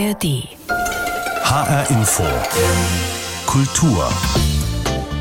ARD. 0.00 0.48
HR 1.42 1.90
Info. 1.90 2.24
Kultur. 3.44 4.08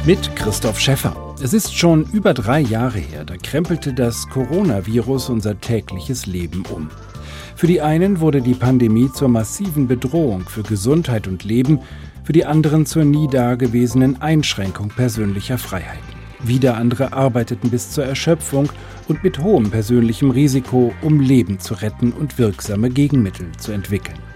Mit 0.05 0.33
Christoph 0.37 0.79
Schäffer. 0.79 1.35
Es 1.43 1.53
ist 1.53 1.77
schon 1.77 2.05
über 2.13 2.33
drei 2.33 2.61
Jahre 2.61 2.99
her, 2.99 3.25
da 3.25 3.35
krempelte 3.35 3.93
das 3.93 4.29
Coronavirus 4.29 5.31
unser 5.31 5.59
tägliches 5.59 6.27
Leben 6.27 6.63
um. 6.73 6.89
Für 7.57 7.67
die 7.67 7.81
einen 7.81 8.21
wurde 8.21 8.41
die 8.41 8.53
Pandemie 8.53 9.11
zur 9.11 9.27
massiven 9.27 9.89
Bedrohung 9.89 10.47
für 10.47 10.63
Gesundheit 10.63 11.27
und 11.27 11.43
Leben, 11.43 11.81
für 12.23 12.31
die 12.31 12.45
anderen 12.45 12.85
zur 12.85 13.03
nie 13.03 13.27
dagewesenen 13.27 14.21
Einschränkung 14.21 14.87
persönlicher 14.89 15.57
Freiheiten. 15.57 16.15
Wieder 16.41 16.77
andere 16.77 17.11
arbeiteten 17.11 17.69
bis 17.69 17.91
zur 17.91 18.05
Erschöpfung 18.05 18.69
und 19.09 19.25
mit 19.25 19.39
hohem 19.39 19.71
persönlichem 19.71 20.31
Risiko, 20.31 20.93
um 21.01 21.19
Leben 21.19 21.59
zu 21.59 21.73
retten 21.73 22.13
und 22.13 22.37
wirksame 22.37 22.89
Gegenmittel 22.89 23.51
zu 23.57 23.73
entwickeln. 23.73 24.28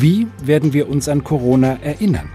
Wie 0.00 0.28
werden 0.40 0.72
wir 0.72 0.88
uns 0.88 1.08
an 1.08 1.24
Corona 1.24 1.76
erinnern? 1.82 2.28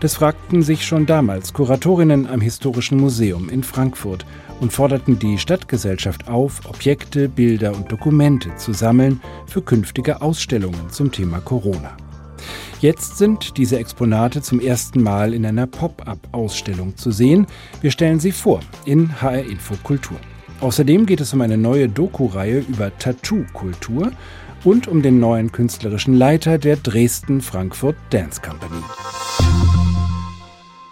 Das 0.00 0.16
fragten 0.16 0.62
sich 0.62 0.84
schon 0.84 1.06
damals 1.06 1.54
Kuratorinnen 1.54 2.26
am 2.26 2.42
Historischen 2.42 3.00
Museum 3.00 3.48
in 3.48 3.62
Frankfurt 3.62 4.26
und 4.60 4.74
forderten 4.74 5.18
die 5.18 5.38
Stadtgesellschaft 5.38 6.28
auf, 6.28 6.68
Objekte, 6.68 7.30
Bilder 7.30 7.74
und 7.74 7.90
Dokumente 7.90 8.54
zu 8.56 8.74
sammeln 8.74 9.22
für 9.46 9.62
künftige 9.62 10.20
Ausstellungen 10.20 10.90
zum 10.90 11.10
Thema 11.10 11.40
Corona. 11.40 11.96
Jetzt 12.80 13.16
sind 13.16 13.56
diese 13.56 13.78
Exponate 13.78 14.42
zum 14.42 14.60
ersten 14.60 15.02
Mal 15.02 15.32
in 15.32 15.46
einer 15.46 15.66
Pop-up-Ausstellung 15.66 16.94
zu 16.98 17.10
sehen. 17.10 17.46
Wir 17.80 17.90
stellen 17.90 18.20
sie 18.20 18.32
vor 18.32 18.60
in 18.84 19.22
HR 19.22 19.46
Info 19.46 19.76
Kultur. 19.82 20.18
Außerdem 20.60 21.06
geht 21.06 21.22
es 21.22 21.32
um 21.32 21.40
eine 21.40 21.56
neue 21.56 21.88
Doku-Reihe 21.88 22.58
über 22.68 22.90
Tattoo-Kultur 22.98 24.12
und 24.64 24.88
um 24.88 25.02
den 25.02 25.20
neuen 25.20 25.52
künstlerischen 25.52 26.14
Leiter 26.14 26.58
der 26.58 26.76
Dresden-Frankfurt 26.76 27.96
Dance 28.10 28.40
Company. 28.40 28.82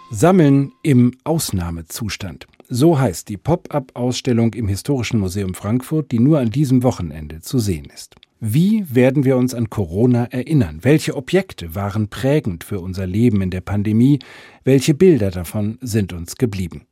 Sammeln 0.09 0.71
im 0.83 1.13
Ausnahmezustand. 1.23 2.47
So 2.69 2.99
heißt 2.99 3.29
die 3.29 3.37
Pop-up-Ausstellung 3.37 4.53
im 4.53 4.67
Historischen 4.67 5.19
Museum 5.19 5.53
Frankfurt, 5.53 6.11
die 6.11 6.19
nur 6.19 6.39
an 6.39 6.49
diesem 6.49 6.83
Wochenende 6.83 7.41
zu 7.41 7.59
sehen 7.59 7.87
ist. 7.93 8.15
Wie 8.39 8.85
werden 8.93 9.25
wir 9.25 9.35
uns 9.35 9.53
an 9.53 9.69
Corona 9.69 10.25
erinnern? 10.25 10.79
Welche 10.83 11.15
Objekte 11.15 11.75
waren 11.75 12.07
prägend 12.07 12.63
für 12.63 12.79
unser 12.79 13.07
Leben 13.07 13.41
in 13.41 13.49
der 13.49 13.61
Pandemie? 13.61 14.19
Welche 14.63 14.93
Bilder 14.93 15.31
davon 15.31 15.77
sind 15.81 16.13
uns 16.13 16.35
geblieben? 16.35 16.87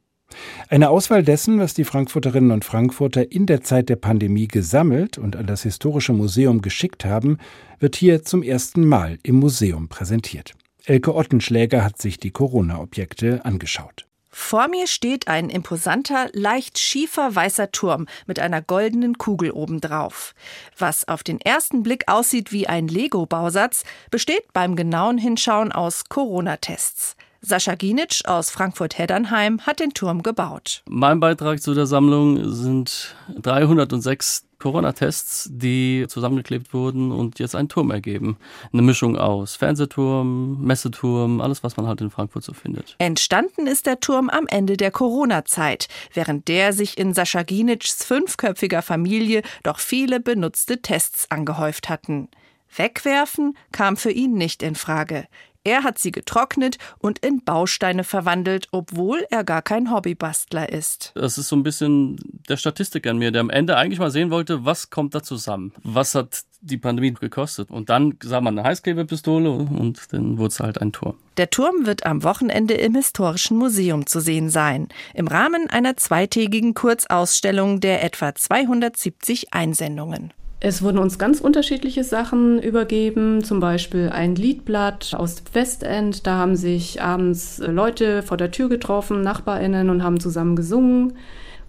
Eine 0.70 0.90
Auswahl 0.90 1.24
dessen, 1.24 1.60
was 1.60 1.74
die 1.74 1.84
Frankfurterinnen 1.84 2.52
und 2.52 2.66
Frankfurter 2.66 3.32
in 3.32 3.46
der 3.46 3.62
Zeit 3.62 3.90
der 3.90 3.96
Pandemie 3.96 4.48
gesammelt 4.48 5.18
und 5.18 5.36
an 5.36 5.46
das 5.46 5.64
Historische 5.64 6.14
Museum 6.14 6.62
geschickt 6.62 7.06
haben, 7.06 7.38
wird 7.80 7.96
hier 7.96 8.24
zum 8.24 8.44
ersten 8.44 8.86
Mal 8.86 9.18
im 9.24 9.36
Museum 9.36 9.88
präsentiert. 9.88 10.54
Elke 10.86 11.16
Ottenschläger 11.16 11.84
hat 11.84 12.02
sich 12.02 12.20
die 12.20 12.32
Corona-Objekte 12.32 13.44
angeschaut. 13.44 14.06
Vor 14.38 14.68
mir 14.68 14.86
steht 14.86 15.30
ein 15.30 15.50
imposanter, 15.50 16.28
leicht 16.34 16.78
schiefer 16.78 17.34
weißer 17.34 17.72
Turm 17.72 18.06
mit 18.28 18.38
einer 18.38 18.62
goldenen 18.62 19.18
Kugel 19.18 19.50
obendrauf. 19.50 20.36
Was 20.78 21.08
auf 21.08 21.24
den 21.24 21.40
ersten 21.40 21.84
Blick 21.84 22.04
aussieht 22.08 22.52
wie 22.52 22.68
ein 22.68 22.90
Lego-Bausatz, 22.90 23.86
besteht 24.12 24.52
beim 24.52 24.76
genauen 24.76 25.18
Hinschauen 25.18 25.72
aus 25.72 26.10
Corona-Tests. 26.10 27.16
Sascha 27.46 27.76
Ginitsch 27.76 28.26
aus 28.26 28.50
Frankfurt-Heddernheim 28.50 29.62
hat 29.62 29.80
den 29.80 29.94
Turm 29.94 30.24
gebaut. 30.24 30.82
Mein 30.90 31.20
Beitrag 31.20 31.62
zu 31.62 31.76
der 31.76 31.86
Sammlung 31.86 32.52
sind 32.52 33.16
306 33.40 34.46
Corona-Tests, 34.58 35.50
die 35.52 36.06
zusammengeklebt 36.08 36.74
wurden 36.74 37.12
und 37.12 37.38
jetzt 37.38 37.56
einen 37.56 37.70
Turm 37.70 37.92
ergeben. 37.92 38.38
Eine 38.74 38.82
Mischung 38.82 39.16
aus 39.16 39.56
Fernsehturm, 39.56 40.66
Messeturm, 40.66 41.40
alles, 41.40 41.64
was 41.64 41.78
man 41.78 41.86
halt 41.86 42.02
in 42.02 42.10
Frankfurt 42.10 42.44
so 42.44 42.54
findet. 42.54 42.96
Entstanden 42.98 43.68
ist 43.68 43.86
der 43.86 44.00
Turm 44.00 44.30
am 44.30 44.48
Ende 44.48 44.76
der 44.76 44.90
Corona-Zeit, 44.90 45.88
während 46.14 46.48
der 46.48 46.74
sich 46.74 46.98
in 46.98 47.14
Sascha 47.14 47.44
Ginitschs 47.44 48.04
fünfköpfiger 48.06 48.82
Familie 48.82 49.44
doch 49.62 49.78
viele 49.78 50.20
benutzte 50.20 50.82
Tests 50.82 51.30
angehäuft 51.30 51.90
hatten. 51.90 52.30
Wegwerfen 52.76 53.56
kam 53.72 53.98
für 53.98 54.12
ihn 54.12 54.34
nicht 54.34 54.64
in 54.64 54.74
Frage. 54.74 55.28
Er 55.66 55.84
hat 55.84 55.98
sie 55.98 56.12
getrocknet 56.12 56.78
und 57.00 57.18
in 57.26 57.44
Bausteine 57.44 58.04
verwandelt, 58.04 58.68
obwohl 58.72 59.26
er 59.32 59.44
gar 59.44 59.64
kein 59.64 59.92
Hobbybastler 59.92 60.72
ist. 60.72 61.12
Das 61.16 61.40
ist 61.40 61.48
so 61.48 61.56
ein 61.56 61.64
bisschen 61.64 62.18
der 62.48 62.58
Statistik 62.58 63.08
an 63.08 63.18
mir, 63.18 63.32
der 63.32 63.42
am 63.42 63.50
Ende 63.50 63.76
eigentlich 63.76 63.98
mal 63.98 64.12
sehen 64.12 64.30
wollte, 64.30 64.64
was 64.64 64.92
kommt 64.92 65.16
da 65.16 65.24
zusammen? 65.24 65.74
Was 65.84 66.14
hat 66.14 66.44
die 66.62 66.78
Pandemie 66.78 67.14
gekostet? 67.14 67.72
Und 67.72 67.90
dann 67.90 68.16
sah 68.22 68.42
man 68.42 68.60
eine 68.60 68.68
Heißklebepistole 68.68 69.50
und 69.50 70.14
dann 70.14 70.38
wurde 70.38 70.50
es 70.50 70.60
halt 70.60 70.80
ein 70.80 70.92
Turm. 70.92 71.16
Der 71.38 71.50
Turm 71.50 71.88
wird 71.88 72.06
am 72.06 72.24
Wochenende 72.24 72.76
im 72.76 72.94
Historischen 72.94 73.58
Museum 73.58 74.06
zu 74.06 74.20
sehen 74.20 74.52
sein, 74.52 74.88
im 75.16 75.28
Rahmen 75.28 75.68
einer 75.68 75.98
zweitägigen 75.98 76.76
Kurzausstellung 76.76 77.80
der 77.80 78.04
etwa 78.04 78.36
270 78.36 79.52
Einsendungen. 79.52 80.32
Es 80.60 80.82
wurden 80.82 80.98
uns 80.98 81.20
ganz 81.20 81.42
unterschiedliche 81.42 82.04
Sachen 82.04 82.62
übergeben, 82.62 83.44
zum 83.44 83.60
Beispiel 83.60 84.10
ein 84.10 84.36
Liedblatt 84.36 85.14
aus 85.16 85.44
Westend. 85.54 86.26
Da 86.26 86.38
haben 86.38 86.56
sich 86.56 87.02
abends 87.02 87.62
Leute 87.66 88.24
vor 88.24 88.38
der 88.38 88.52
Tür 88.52 88.70
getroffen, 88.70 89.22
Nachbarinnen, 89.22 89.90
und 89.90 90.04
haben 90.04 90.20
zusammen 90.20 90.56
gesungen. 90.56 91.14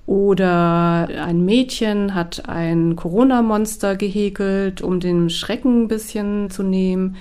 Oder 0.07 1.09
ein 1.09 1.45
Mädchen 1.45 2.15
hat 2.15 2.49
ein 2.49 2.95
Corona-Monster 2.95 3.97
gehäkelt, 3.97 4.81
um 4.81 5.01
den 5.01 5.31
Schrecken 5.31 5.83
ein 5.83 5.89
bisschen 5.89 6.49
zu 6.49 6.63
nehmen. 6.63 7.17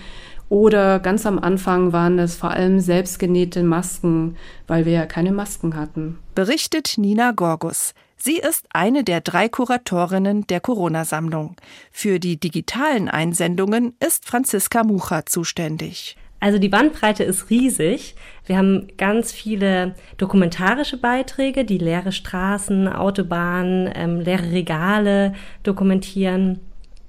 Oder 0.49 0.99
ganz 0.99 1.25
am 1.25 1.39
Anfang 1.39 1.91
waren 1.91 2.19
es 2.19 2.35
vor 2.35 2.51
allem 2.51 2.79
selbstgenähte 2.79 3.63
Masken, 3.63 4.35
weil 4.67 4.85
wir 4.85 4.93
ja 4.93 5.05
keine 5.07 5.31
Masken 5.31 5.75
hatten. 5.75 6.19
Berichtet 6.35 6.93
Nina 6.97 7.31
Gorgus. 7.31 7.95
Sie 8.17 8.37
ist 8.37 8.65
eine 8.71 9.03
der 9.03 9.21
drei 9.21 9.49
Kuratorinnen 9.49 10.47
der 10.47 10.61
Corona-Sammlung. 10.61 11.55
Für 11.91 12.19
die 12.19 12.39
digitalen 12.39 13.09
Einsendungen 13.09 13.95
ist 13.99 14.25
Franziska 14.25 14.83
Mucha 14.83 15.25
zuständig. 15.25 16.17
Also 16.39 16.59
die 16.59 16.69
Bandbreite 16.69 17.23
ist 17.23 17.49
riesig. 17.49 18.15
Wir 18.45 18.57
haben 18.57 18.87
ganz 18.97 19.31
viele 19.31 19.95
dokumentarische 20.17 20.97
Beiträge, 20.97 21.65
die 21.65 21.77
leere 21.77 22.11
Straßen, 22.11 22.87
Autobahnen, 22.87 23.89
ähm, 23.95 24.19
leere 24.19 24.51
Regale 24.51 25.33
dokumentieren. 25.63 26.59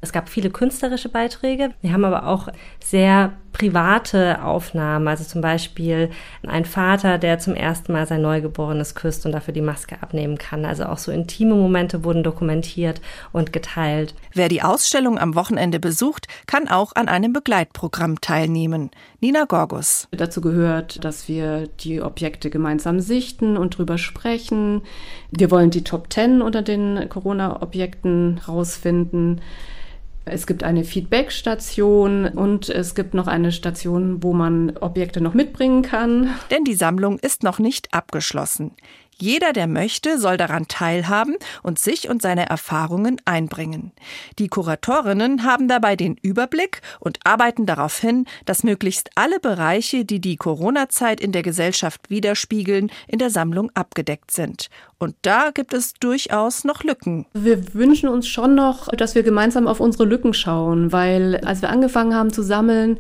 Es 0.01 0.13
gab 0.13 0.29
viele 0.29 0.51
künstlerische 0.51 1.09
Beiträge. 1.09 1.71
Wir 1.83 1.93
haben 1.93 2.05
aber 2.05 2.29
auch 2.29 2.49
sehr 2.83 3.33
private 3.57 4.43
Aufnahmen, 4.43 5.09
also 5.09 5.25
zum 5.25 5.41
Beispiel 5.41 6.11
ein 6.47 6.67
Vater, 6.67 7.17
der 7.17 7.39
zum 7.39 7.55
ersten 7.55 7.93
Mal 7.93 8.07
sein 8.07 8.21
Neugeborenes 8.21 8.95
küsst 8.95 9.25
und 9.25 9.33
dafür 9.33 9.55
die 9.55 9.63
Maske 9.63 10.03
abnehmen 10.03 10.37
kann. 10.37 10.67
Also 10.67 10.85
auch 10.85 10.99
so 10.99 11.11
intime 11.11 11.55
Momente 11.55 12.05
wurden 12.05 12.23
dokumentiert 12.23 13.01
und 13.33 13.55
geteilt. 13.55 14.15
Wer 14.35 14.51
die 14.51 14.63
Ausstellung 14.63 15.19
am 15.19 15.35
Wochenende 15.35 15.81
besucht, 15.81 16.27
kann 16.47 16.69
auch 16.69 16.93
an 16.95 17.09
einem 17.09 17.33
Begleitprogramm 17.33 18.21
teilnehmen. 18.21 18.91
Nina 19.21 19.47
Gorgus. 19.47 20.07
Dazu 20.11 20.43
gehört, 20.43 21.03
dass 21.03 21.27
wir 21.27 21.67
die 21.81 22.03
Objekte 22.03 22.51
gemeinsam 22.51 23.01
sichten 23.01 23.57
und 23.57 23.79
drüber 23.79 23.97
sprechen. 23.97 24.83
Wir 25.31 25.51
wollen 25.51 25.71
die 25.71 25.85
Top 25.85 26.11
Ten 26.11 26.43
unter 26.43 26.61
den 26.61 27.09
Corona-Objekten 27.09 28.39
rausfinden. 28.47 29.41
Es 30.29 30.49
gibt 30.49 30.65
eine 30.65 30.83
Feedback-Station 30.83 32.27
und 32.27 32.69
es 32.69 32.97
gibt 32.97 33.15
noch 33.15 33.29
eine 33.29 33.53
Station, 33.53 34.25
wo 34.25 34.33
man 34.33 34.77
Objekte 34.77 35.21
noch 35.21 35.35
mitbringen 35.35 35.83
kann. 35.83 36.31
Denn 36.51 36.65
die 36.65 36.75
Sammlung 36.75 37.21
ist 37.21 37.45
noch 37.45 37.61
nicht 37.61 37.95
abgeschlossen. 37.95 38.73
Jeder, 39.19 39.55
der 39.55 39.67
möchte, 39.67 40.19
soll 40.19 40.37
daran 40.37 40.69
teilhaben 40.69 41.37
und 41.63 41.79
sich 41.79 42.11
und 42.11 42.21
seine 42.21 42.51
Erfahrungen 42.51 43.17
einbringen. 43.25 43.93
Die 44.39 44.49
Kuratorinnen 44.49 45.45
haben 45.45 45.69
dabei 45.69 45.97
den 45.97 46.17
Überblick 46.21 46.83
und 47.01 47.19
arbeiten 47.25 47.65
darauf 47.65 47.99
hin, 47.99 48.27
dass 48.45 48.63
möglichst 48.63 49.09
alle 49.15 49.41
Bereiche, 49.41 50.05
die 50.05 50.21
die 50.21 50.37
Corona-Zeit 50.37 51.21
in 51.21 51.33
der 51.33 51.43
Gesellschaft 51.43 52.11
widerspiegeln, 52.11 52.91
in 53.09 53.19
der 53.19 53.31
Sammlung 53.31 53.71
abgedeckt 53.75 54.33
sind. 54.33 54.69
Und 54.99 55.15
da 55.23 55.51
gibt 55.51 55.73
es 55.73 55.95
durchaus 55.95 56.65
noch 56.65 56.83
Lücken. 56.83 57.27
Wir 57.33 57.75
wünschen 57.75 58.11
uns 58.11 58.29
schon 58.29 58.55
noch, 58.55 58.89
dass 58.89 59.15
wir 59.15 59.23
gemeinsam 59.23 59.67
auf 59.67 59.81
unsere 59.81 60.05
Lücken 60.05 60.35
schauen, 60.35 60.93
weil 60.93 61.37
als 61.39 61.63
wir 61.63 61.71
angefangen 61.71 62.15
haben 62.15 62.33
zu 62.33 62.43
sammeln, 62.43 62.99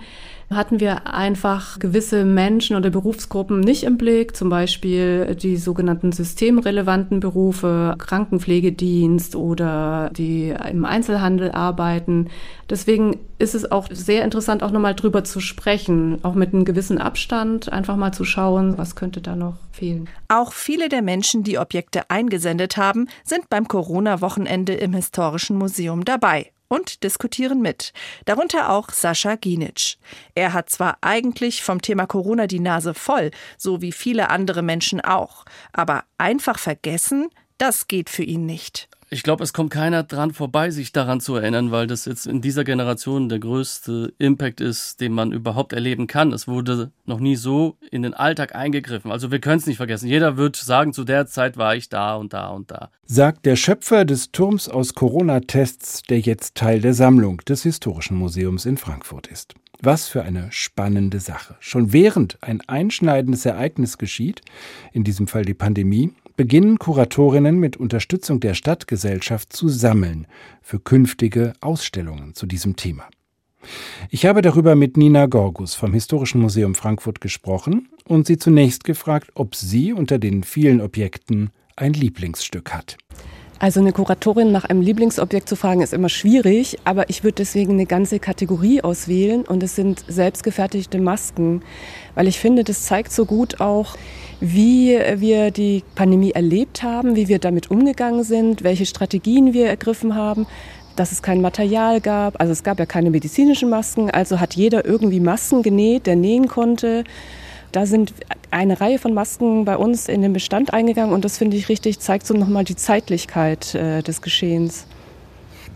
hatten 0.51 0.79
wir 0.79 1.13
einfach 1.13 1.79
gewisse 1.79 2.25
Menschen 2.25 2.77
oder 2.77 2.91
Berufsgruppen 2.91 3.61
nicht 3.61 3.83
im 3.83 3.99
Blick, 3.99 4.37
zum 4.37 4.49
Beispiel 4.49 5.35
die 5.35 5.57
sogenannten 5.57 6.13
systemrelevanten 6.13 7.21
Berufe, 7.21 7.95
Krankenpflegedienst 7.99 9.35
oder 9.35 10.11
die 10.17 10.55
im 10.71 10.85
Einzelhandel 10.85 11.51
arbeiten. 11.51 12.29
Deswegen 12.71 13.19
ist 13.39 13.55
es 13.55 13.71
auch 13.71 13.89
sehr 13.91 14.25
interessant, 14.25 14.63
auch 14.63 14.71
nochmal 14.71 14.95
drüber 14.95 15.25
zu 15.25 15.41
sprechen, 15.41 16.19
auch 16.23 16.35
mit 16.35 16.55
einem 16.55 16.65
gewissen 16.65 16.99
Abstand, 16.99 17.73
einfach 17.73 17.97
mal 17.97 18.13
zu 18.13 18.25
schauen, 18.25 18.79
was 18.79 18.95
könnte 18.95 19.21
da 19.21 19.35
noch 19.35 19.57
fehlen. 19.73 20.09
Auch 20.29 20.53
viele 20.53 20.89
der 20.89 21.03
Menschen, 21.03 21.43
die 21.43 21.59
Objekte 21.59 22.09
eingesendet 22.11 22.77
haben, 22.77 23.09
sind 23.25 23.51
beim 23.51 23.69
Corona-Wochenende 23.69 24.75
im 24.75 24.95
Historischen 24.95 25.59
Museum 25.59 26.05
dabei 26.05 26.51
und 26.69 27.03
diskutieren 27.03 27.61
mit. 27.61 27.93
Darunter 28.25 28.71
auch 28.71 28.91
Sascha 28.91 29.37
Ginitsch. 29.37 29.97
Er 30.35 30.53
hat 30.53 30.71
zwar 30.71 30.99
eigentlich 31.01 31.63
vom 31.63 31.81
Thema 31.83 32.07
Corona 32.07 32.47
die 32.47 32.61
Nase 32.61 32.95
voll, 32.95 33.31
so 33.57 33.83
wie 33.83 33.93
viele 33.93 34.31
andere 34.31 34.63
Menschen 34.63 35.01
auch, 35.01 35.45
aber 35.73 36.05
einfach 36.19 36.59
vergessen, 36.59 37.29
das 37.59 37.89
geht 37.89 38.11
für 38.11 38.25
ihn 38.25 38.47
nicht. 38.47 38.89
Ich 39.09 39.23
glaube, 39.23 39.45
es 39.45 39.53
kommt 39.53 39.71
keiner 39.71 40.03
dran 40.03 40.33
vorbei, 40.33 40.71
sich 40.71 40.91
daran 40.91 41.21
zu 41.21 41.37
erinnern, 41.37 41.71
weil 41.71 41.87
das 41.87 42.07
jetzt 42.07 42.27
in 42.27 42.41
dieser 42.41 42.65
Generation 42.65 43.29
der 43.29 43.39
größte 43.39 44.13
Impact 44.19 44.61
ist, 44.61 45.01
den 45.01 45.13
man 45.13 45.31
überhaupt 45.31 45.73
erleben 45.73 46.09
kann. 46.09 46.33
Es 46.33 46.49
wurde 46.49 46.91
noch 47.05 47.21
nie 47.21 47.37
so 47.37 47.77
in 47.93 48.03
den 48.03 48.15
Alltag 48.15 48.57
eingegriffen. 48.57 49.13
Also 49.13 49.31
wir 49.31 49.39
können 49.39 49.59
es 49.59 49.67
nicht 49.67 49.77
vergessen. 49.77 50.09
Jeder 50.09 50.37
wird 50.37 50.57
sagen, 50.57 50.93
zu 50.93 51.05
der 51.05 51.27
Zeit 51.29 51.57
war 51.57 51.77
ich 51.77 51.89
da 51.89 52.17
und 52.17 52.33
da 52.33 52.49
und 52.49 52.73
da. 52.73 52.91
Sagt 53.05 53.47
der 53.47 53.55
Schöpfer 53.55 54.05
des 54.05 54.33
Turms 54.33 54.69
aus 54.69 54.95
Corona-Tests, 54.95 56.03
der 56.03 56.19
jetzt 56.19 56.57
Teil 56.57 56.81
der 56.81 56.95
Sammlung 56.95 57.43
des 57.49 57.63
Historischen 57.63 58.17
Museums 58.17 58.67
in 58.67 58.77
Frankfurt 58.77 59.29
ist. 59.29 59.55
Was 59.81 60.09
für 60.09 60.23
eine 60.23 60.49
spannende 60.51 61.21
Sache. 61.21 61.55
Schon 61.61 61.93
während 61.93 62.43
ein 62.43 62.61
einschneidendes 62.67 63.47
Ereignis 63.47 63.99
geschieht, 63.99 64.41
in 64.93 65.05
diesem 65.05 65.29
Fall 65.29 65.45
die 65.45 65.55
Pandemie, 65.55 66.13
beginnen 66.37 66.79
Kuratorinnen 66.79 67.59
mit 67.59 67.77
Unterstützung 67.77 68.41
der 68.41 68.55
Stadtgesellschaft 68.55 69.53
zu 69.53 69.69
sammeln 69.69 70.27
für 70.63 70.79
künftige 70.79 71.55
Ausstellungen 71.61 72.35
zu 72.35 72.47
diesem 72.47 72.77
Thema. 72.77 73.09
Ich 74.11 74.27
habe 74.27 74.43
darüber 74.43 74.77
mit 74.77 74.97
Nina 74.97 75.27
Gorgus 75.27 75.75
vom 75.75 75.93
Historischen 75.93 76.41
Museum 76.41 76.75
Frankfurt 76.75 77.21
gesprochen 77.21 77.89
und 78.07 78.27
sie 78.27 78.39
zunächst 78.39 78.85
gefragt, 78.85 79.31
ob 79.35 79.57
sie 79.57 79.93
unter 79.93 80.19
den 80.19 80.45
vielen 80.45 80.81
Objekten 80.81 81.51
ein 81.75 81.93
Lieblingsstück 81.93 82.73
hat. 82.73 82.97
Also 83.59 83.81
eine 83.81 83.93
Kuratorin 83.93 84.53
nach 84.53 84.65
einem 84.65 84.83
Lieblingsobjekt 84.83 85.49
zu 85.49 85.57
fragen, 85.57 85.81
ist 85.81 85.95
immer 85.95 86.11
schwierig, 86.11 86.79
aber 86.85 87.09
ich 87.09 87.25
würde 87.25 87.37
deswegen 87.37 87.73
eine 87.73 87.87
ganze 87.87 88.19
Kategorie 88.19 88.83
auswählen 88.83 89.47
und 89.47 89.63
es 89.63 89.75
sind 89.75 90.05
selbstgefertigte 90.07 90.99
Masken, 90.99 91.63
weil 92.15 92.29
ich 92.29 92.39
finde, 92.39 92.65
das 92.65 92.83
zeigt 92.83 93.13
so 93.13 93.25
gut 93.25 93.61
auch, 93.61 93.97
wie 94.41 94.99
wir 95.17 95.51
die 95.51 95.83
Pandemie 95.95 96.33
erlebt 96.33 96.83
haben, 96.83 97.17
wie 97.17 97.29
wir 97.29 97.39
damit 97.39 97.71
umgegangen 97.71 98.23
sind, 98.23 98.65
welche 98.65 98.87
Strategien 98.87 99.55
wir 99.55 99.67
ergriffen 99.67 100.15
haben, 100.15 100.47
dass 100.97 101.13
es 101.13 101.23
kein 101.23 101.41
Material 101.41 102.01
gab. 102.01 102.41
Also 102.41 102.53
es 102.53 102.63
gab 102.63 102.79
ja 102.79 102.87
keine 102.87 103.11
medizinischen 103.11 103.71
Masken, 103.71 104.11
also 104.11 104.41
hat 104.41 104.55
jeder 104.55 104.85
irgendwie 104.85 105.21
Masken 105.21 105.63
genäht, 105.63 106.07
der 106.07 106.17
nähen 106.17 106.49
konnte. 106.49 107.05
Da 107.73 107.87
sind 107.87 108.15
eine 108.51 108.81
Reihe 108.81 108.99
von 108.99 109.13
Masken 109.13 109.65
bei 109.65 109.77
uns 109.77 110.09
in 110.09 110.23
den 110.23 110.33
Bestand 110.33 110.73
eingegangen 110.73 111.15
und 111.15 111.25
das 111.25 111.39
finde 111.39 111.57
ich 111.57 111.69
richtig, 111.69 111.99
zeigt 111.99 112.27
so 112.27 112.35
nochmal 112.35 112.65
die 112.65 112.77
Zeitlichkeit 112.77 113.75
äh, 113.75 114.03
des 114.03 114.23
Geschehens. 114.23 114.87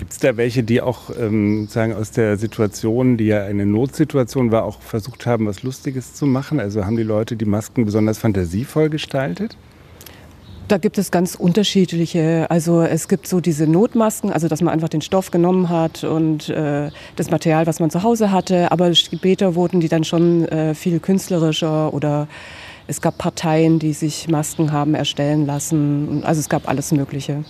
Gibt 0.01 0.13
es 0.13 0.19
da 0.19 0.39
welche, 0.39 0.63
die 0.63 0.81
auch 0.81 1.11
ähm, 1.21 1.69
sagen 1.69 1.93
aus 1.93 2.11
der 2.11 2.39
Situation, 2.39 3.19
die 3.19 3.27
ja 3.27 3.45
eine 3.45 3.67
Notsituation 3.67 4.51
war, 4.51 4.65
auch 4.65 4.81
versucht 4.81 5.27
haben, 5.27 5.45
was 5.45 5.63
Lustiges 5.63 6.15
zu 6.15 6.25
machen? 6.25 6.59
Also 6.59 6.87
haben 6.87 6.97
die 6.97 7.03
Leute 7.03 7.37
die 7.37 7.45
Masken 7.45 7.85
besonders 7.85 8.17
fantasievoll 8.17 8.89
gestaltet? 8.89 9.59
Da 10.69 10.79
gibt 10.79 10.97
es 10.97 11.11
ganz 11.11 11.35
unterschiedliche. 11.35 12.47
Also 12.49 12.81
es 12.81 13.09
gibt 13.09 13.27
so 13.27 13.43
diese 13.43 13.67
Notmasken, 13.67 14.33
also 14.33 14.49
dass 14.49 14.63
man 14.63 14.73
einfach 14.73 14.89
den 14.89 15.03
Stoff 15.03 15.31
genommen 15.31 15.69
hat 15.69 16.03
und 16.03 16.49
äh, 16.49 16.91
das 17.17 17.31
Material, 17.31 17.67
was 17.67 17.79
man 17.79 17.91
zu 17.91 18.03
Hause 18.03 18.33
hatte. 18.33 18.73
Aber 18.73 18.95
später 18.95 19.55
wurden 19.55 19.81
die 19.81 19.89
dann 19.89 20.05
schon 20.05 20.47
äh, 20.47 20.75
viel 20.75 20.99
künstlerischer 21.01 21.93
oder 21.93 22.27
es 22.87 23.03
gab 23.03 23.19
Parteien, 23.19 23.79
die 23.79 23.93
sich 23.93 24.29
Masken 24.29 24.73
haben 24.73 24.95
erstellen 24.95 25.45
lassen. 25.45 26.23
Also 26.25 26.41
es 26.41 26.49
gab 26.49 26.67
alles 26.71 26.91
Mögliche. 26.91 27.45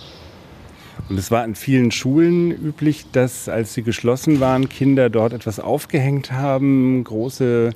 Und 1.10 1.18
es 1.18 1.32
war 1.32 1.42
an 1.42 1.56
vielen 1.56 1.90
Schulen 1.90 2.52
üblich, 2.52 3.04
dass 3.10 3.48
als 3.48 3.74
sie 3.74 3.82
geschlossen 3.82 4.38
waren, 4.38 4.68
Kinder 4.68 5.10
dort 5.10 5.32
etwas 5.32 5.58
aufgehängt 5.58 6.30
haben, 6.30 7.02
große 7.02 7.70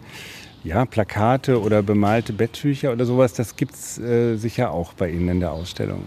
ja, 0.63 0.85
Plakate 0.85 1.61
oder 1.61 1.83
bemalte 1.83 2.33
Betttücher 2.33 2.93
oder 2.93 3.05
sowas. 3.05 3.33
Das 3.33 3.57
gibt 3.57 3.75
es 3.75 3.99
äh, 3.99 4.37
sicher 4.37 4.71
auch 4.71 4.93
bei 4.93 5.11
Ihnen 5.11 5.29
in 5.29 5.41
der 5.41 5.51
Ausstellung. 5.51 6.05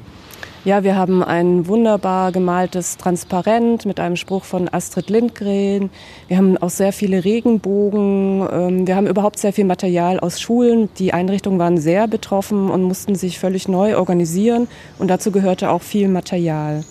Ja, 0.63 0.83
wir 0.83 0.95
haben 0.95 1.21
ein 1.21 1.67
wunderbar 1.67 2.31
gemaltes 2.31 2.95
Transparent 2.95 3.85
mit 3.85 3.99
einem 3.99 4.15
Spruch 4.15 4.45
von 4.45 4.69
Astrid 4.71 5.09
Lindgren. 5.09 5.89
Wir 6.29 6.37
haben 6.37 6.57
auch 6.57 6.69
sehr 6.69 6.93
viele 6.93 7.25
Regenbogen. 7.25 8.47
Ähm, 8.49 8.87
wir 8.87 8.95
haben 8.95 9.05
überhaupt 9.05 9.37
sehr 9.37 9.51
viel 9.51 9.65
Material 9.65 10.21
aus 10.21 10.39
Schulen. 10.39 10.87
Die 10.97 11.13
Einrichtungen 11.13 11.59
waren 11.59 11.77
sehr 11.77 12.07
betroffen 12.07 12.69
und 12.69 12.83
mussten 12.83 13.15
sich 13.15 13.37
völlig 13.37 13.67
neu 13.67 13.97
organisieren. 13.97 14.69
Und 14.97 15.09
dazu 15.09 15.31
gehörte 15.31 15.69
auch 15.69 15.81
viel 15.81 16.07
Material. 16.07 16.85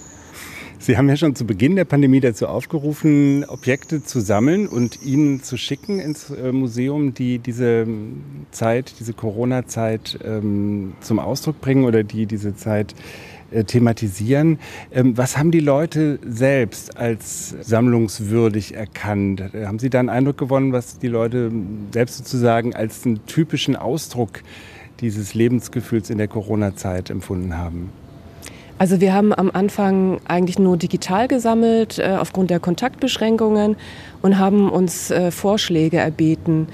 Sie 0.87 0.97
haben 0.97 1.09
ja 1.09 1.17
schon 1.17 1.35
zu 1.35 1.45
Beginn 1.45 1.75
der 1.75 1.85
Pandemie 1.85 2.21
dazu 2.21 2.47
aufgerufen, 2.47 3.45
Objekte 3.49 4.05
zu 4.05 4.21
sammeln 4.21 4.69
und 4.69 5.03
Ihnen 5.03 5.43
zu 5.43 5.57
schicken 5.57 5.99
ins 5.99 6.31
äh, 6.31 6.53
Museum, 6.53 7.13
die 7.13 7.41
diese 7.41 7.89
Zeit, 8.53 8.95
diese 9.01 9.13
Corona-Zeit 9.13 10.21
ähm, 10.25 10.93
zum 11.01 11.19
Ausdruck 11.19 11.61
bringen 11.61 11.87
oder 11.87 12.05
die 12.05 12.27
diese 12.27 12.55
Zeit 12.55 12.95
äh, 13.51 13.65
thematisieren. 13.65 14.61
Ähm, 14.93 15.19
was 15.19 15.37
haben 15.37 15.51
die 15.51 15.59
Leute 15.59 16.21
selbst 16.25 16.97
als 16.97 17.57
sammlungswürdig 17.63 18.77
erkannt? 18.77 19.43
Haben 19.55 19.81
Sie 19.81 19.91
da 19.91 19.99
einen 19.99 20.09
Eindruck 20.09 20.39
gewonnen, 20.39 20.73
was 20.73 21.01
die 21.01 21.09
Leute 21.09 21.51
selbst 21.91 22.19
sozusagen 22.19 22.77
als 22.77 23.05
einen 23.05 23.27
typischen 23.27 23.75
Ausdruck 23.75 24.41
dieses 25.01 25.35
Lebensgefühls 25.35 26.11
in 26.11 26.19
der 26.19 26.29
Corona-Zeit 26.29 27.11
empfunden 27.11 27.59
haben? 27.59 27.91
Also 28.79 29.01
wir 29.01 29.15
haben 29.15 29.33
am 29.33 29.51
Anfang 29.51 30.21
eigentlich 30.29 30.59
nur 30.59 30.77
digital 30.77 31.29
gesammelt 31.29 31.99
äh, 31.99 32.17
aufgrund 32.21 32.51
der 32.51 32.61
Kontaktbeschränkungen 32.61 33.77
und 34.21 34.39
haben 34.39 34.71
uns 34.71 35.11
äh, 35.11 35.31
Vorschläge 35.31 35.97
erbeten. 35.97 36.69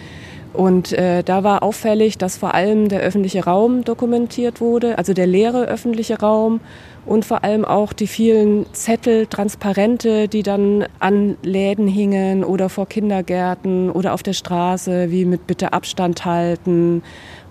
Und 0.52 0.92
äh, 0.92 1.22
da 1.22 1.44
war 1.44 1.62
auffällig, 1.62 2.18
dass 2.18 2.36
vor 2.36 2.54
allem 2.54 2.88
der 2.88 3.00
öffentliche 3.00 3.44
Raum 3.44 3.84
dokumentiert 3.84 4.60
wurde, 4.60 4.98
also 4.98 5.14
der 5.14 5.26
leere 5.26 5.64
öffentliche 5.64 6.18
Raum 6.18 6.60
und 7.06 7.24
vor 7.24 7.42
allem 7.42 7.64
auch 7.64 7.92
die 7.92 8.06
vielen 8.06 8.66
Zettel, 8.74 9.26
Transparente, 9.26 10.28
die 10.28 10.42
dann 10.42 10.84
an 10.98 11.36
Läden 11.42 11.88
hingen 11.88 12.44
oder 12.44 12.68
vor 12.68 12.86
Kindergärten 12.86 13.90
oder 13.90 14.12
auf 14.12 14.22
der 14.22 14.34
Straße, 14.34 15.10
wie 15.10 15.24
mit 15.24 15.46
Bitte 15.46 15.72
Abstand 15.72 16.24
halten 16.26 17.02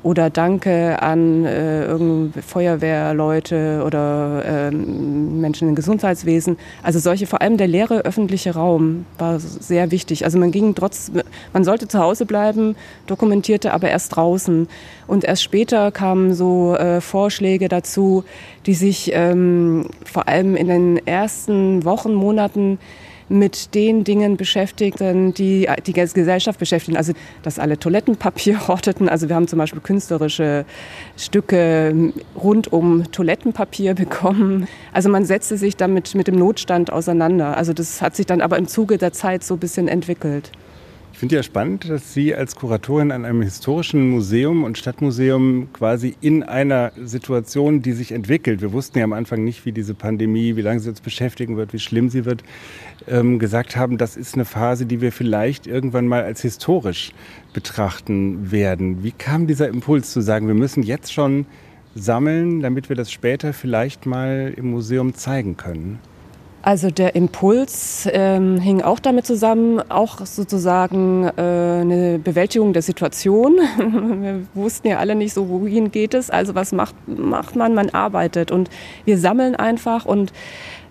oder 0.03 0.29
Danke 0.29 1.01
an 1.01 1.45
äh, 1.45 2.41
Feuerwehrleute 2.41 3.83
oder 3.85 4.43
äh, 4.45 4.71
Menschen 4.71 5.69
im 5.69 5.75
Gesundheitswesen. 5.75 6.57
Also 6.81 6.99
solche, 6.99 7.27
vor 7.27 7.41
allem 7.41 7.57
der 7.57 7.67
leere 7.67 7.99
öffentliche 7.99 8.55
Raum 8.55 9.05
war 9.17 9.39
sehr 9.39 9.91
wichtig. 9.91 10.25
Also 10.25 10.39
man 10.39 10.51
ging 10.51 10.73
trotz, 10.73 11.11
man 11.53 11.63
sollte 11.63 11.87
zu 11.87 11.99
Hause 11.99 12.25
bleiben, 12.25 12.75
dokumentierte 13.05 13.73
aber 13.73 13.89
erst 13.89 14.15
draußen. 14.15 14.67
Und 15.07 15.23
erst 15.23 15.43
später 15.43 15.91
kamen 15.91 16.33
so 16.33 16.75
äh, 16.75 17.01
Vorschläge 17.01 17.67
dazu, 17.67 18.23
die 18.65 18.73
sich 18.73 19.11
ähm, 19.13 19.87
vor 20.05 20.27
allem 20.27 20.55
in 20.55 20.67
den 20.67 21.05
ersten 21.05 21.85
Wochen, 21.85 22.13
Monaten 22.13 22.79
mit 23.31 23.73
den 23.73 24.03
Dingen 24.03 24.37
beschäftigten, 24.37 25.33
die 25.33 25.67
die 25.85 25.93
Gesellschaft 25.93 26.59
beschäftigen. 26.59 26.97
Also, 26.97 27.13
dass 27.43 27.59
alle 27.59 27.79
Toilettenpapier 27.79 28.67
horteten. 28.67 29.09
Also, 29.09 29.29
wir 29.29 29.35
haben 29.35 29.47
zum 29.47 29.59
Beispiel 29.59 29.81
künstlerische 29.81 30.65
Stücke 31.17 32.13
rund 32.35 32.71
um 32.71 33.11
Toilettenpapier 33.11 33.95
bekommen. 33.95 34.67
Also, 34.93 35.09
man 35.09 35.25
setzte 35.25 35.57
sich 35.57 35.77
damit 35.77 36.13
mit 36.15 36.27
dem 36.27 36.35
Notstand 36.35 36.91
auseinander. 36.91 37.57
Also, 37.57 37.73
das 37.73 38.01
hat 38.01 38.15
sich 38.15 38.25
dann 38.25 38.41
aber 38.41 38.57
im 38.57 38.67
Zuge 38.67 38.97
der 38.97 39.13
Zeit 39.13 39.43
so 39.43 39.55
ein 39.55 39.59
bisschen 39.59 39.87
entwickelt 39.87 40.51
finde 41.21 41.35
ja 41.35 41.43
spannend, 41.43 41.87
dass 41.87 42.15
Sie 42.15 42.33
als 42.33 42.55
Kuratorin 42.55 43.11
an 43.11 43.25
einem 43.25 43.43
historischen 43.43 44.09
Museum 44.09 44.63
und 44.63 44.79
Stadtmuseum 44.79 45.67
quasi 45.71 46.15
in 46.19 46.41
einer 46.41 46.93
Situation, 46.99 47.83
die 47.83 47.91
sich 47.91 48.11
entwickelt, 48.11 48.59
wir 48.63 48.73
wussten 48.73 48.97
ja 48.97 49.03
am 49.03 49.13
Anfang 49.13 49.43
nicht, 49.43 49.63
wie 49.63 49.71
diese 49.71 49.93
Pandemie, 49.93 50.55
wie 50.55 50.63
lange 50.63 50.79
sie 50.79 50.89
uns 50.89 50.99
beschäftigen 50.99 51.57
wird, 51.57 51.73
wie 51.73 51.79
schlimm 51.79 52.09
sie 52.09 52.25
wird, 52.25 52.43
ähm, 53.07 53.37
gesagt 53.37 53.75
haben, 53.75 53.99
das 53.99 54.17
ist 54.17 54.33
eine 54.33 54.45
Phase, 54.45 54.87
die 54.87 54.99
wir 54.99 55.11
vielleicht 55.11 55.67
irgendwann 55.67 56.07
mal 56.07 56.23
als 56.23 56.41
historisch 56.41 57.11
betrachten 57.53 58.51
werden. 58.51 59.03
Wie 59.03 59.11
kam 59.11 59.45
dieser 59.45 59.67
Impuls 59.67 60.11
zu 60.11 60.21
sagen, 60.21 60.47
wir 60.47 60.55
müssen 60.55 60.81
jetzt 60.81 61.13
schon 61.13 61.45
sammeln, 61.93 62.61
damit 62.61 62.89
wir 62.89 62.95
das 62.95 63.11
später 63.11 63.53
vielleicht 63.53 64.07
mal 64.07 64.51
im 64.57 64.71
Museum 64.71 65.13
zeigen 65.13 65.55
können? 65.55 65.99
Also 66.63 66.91
der 66.91 67.15
Impuls 67.15 68.07
ähm, 68.11 68.59
hing 68.59 68.81
auch 68.81 68.99
damit 68.99 69.25
zusammen, 69.25 69.81
auch 69.89 70.23
sozusagen 70.25 71.23
äh, 71.23 71.31
eine 71.41 72.19
Bewältigung 72.23 72.73
der 72.73 72.83
Situation. 72.83 73.57
wir 73.77 74.43
wussten 74.53 74.89
ja 74.89 74.99
alle 74.99 75.15
nicht 75.15 75.33
so, 75.33 75.49
wohin 75.49 75.91
geht 75.91 76.13
es, 76.13 76.29
also 76.29 76.53
was 76.53 76.71
macht, 76.71 76.95
macht 77.07 77.55
man? 77.55 77.73
Man 77.73 77.89
arbeitet 77.89 78.51
und 78.51 78.69
wir 79.05 79.17
sammeln 79.17 79.55
einfach 79.55 80.05
und 80.05 80.33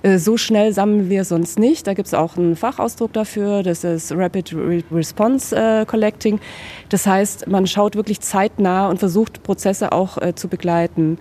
äh, 0.02 0.18
so 0.18 0.36
schnell 0.36 0.72
sammeln 0.72 1.08
wir 1.08 1.24
sonst 1.24 1.58
nicht. 1.58 1.86
Da 1.86 1.94
gibt 1.94 2.08
es 2.08 2.14
auch 2.14 2.36
einen 2.36 2.56
Fachausdruck 2.56 3.12
dafür, 3.12 3.62
das 3.62 3.84
ist 3.84 4.12
Rapid 4.12 4.56
Response 4.90 5.54
äh, 5.54 5.84
Collecting. 5.86 6.40
Das 6.88 7.06
heißt, 7.06 7.46
man 7.46 7.68
schaut 7.68 7.94
wirklich 7.94 8.20
zeitnah 8.20 8.88
und 8.88 8.98
versucht 8.98 9.44
Prozesse 9.44 9.92
auch 9.92 10.18
äh, 10.18 10.34
zu 10.34 10.48
begleiten. 10.48 11.18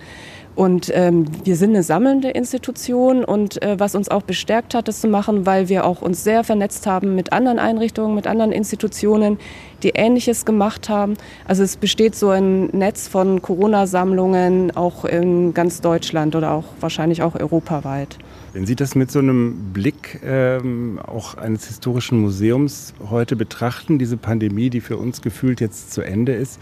Und 0.60 0.92
ähm, 0.94 1.24
wir 1.44 1.56
sind 1.56 1.70
eine 1.70 1.82
sammelnde 1.82 2.28
Institution 2.28 3.24
und 3.24 3.62
äh, 3.62 3.80
was 3.80 3.94
uns 3.94 4.10
auch 4.10 4.20
bestärkt 4.20 4.74
hat, 4.74 4.88
das 4.88 5.00
zu 5.00 5.08
machen, 5.08 5.46
weil 5.46 5.70
wir 5.70 5.86
auch 5.86 6.02
uns 6.02 6.22
sehr 6.22 6.44
vernetzt 6.44 6.86
haben 6.86 7.14
mit 7.14 7.32
anderen 7.32 7.58
Einrichtungen, 7.58 8.14
mit 8.14 8.26
anderen 8.26 8.52
Institutionen, 8.52 9.38
die 9.82 9.92
Ähnliches 9.94 10.44
gemacht 10.44 10.90
haben. 10.90 11.14
Also 11.48 11.62
es 11.62 11.78
besteht 11.78 12.14
so 12.14 12.28
ein 12.28 12.66
Netz 12.76 13.08
von 13.08 13.40
Corona-Sammlungen 13.40 14.76
auch 14.76 15.06
in 15.06 15.54
ganz 15.54 15.80
Deutschland 15.80 16.36
oder 16.36 16.52
auch 16.52 16.64
wahrscheinlich 16.78 17.22
auch 17.22 17.36
europaweit. 17.36 18.18
Wenn 18.52 18.66
Sie 18.66 18.74
das 18.74 18.96
mit 18.96 19.12
so 19.12 19.20
einem 19.20 19.72
Blick 19.72 20.20
ähm, 20.24 20.98
auch 21.06 21.36
eines 21.36 21.68
historischen 21.68 22.20
Museums 22.20 22.94
heute 23.08 23.36
betrachten, 23.36 24.00
diese 24.00 24.16
Pandemie, 24.16 24.70
die 24.70 24.80
für 24.80 24.96
uns 24.96 25.22
gefühlt 25.22 25.60
jetzt 25.60 25.92
zu 25.92 26.02
Ende 26.02 26.32
ist, 26.32 26.58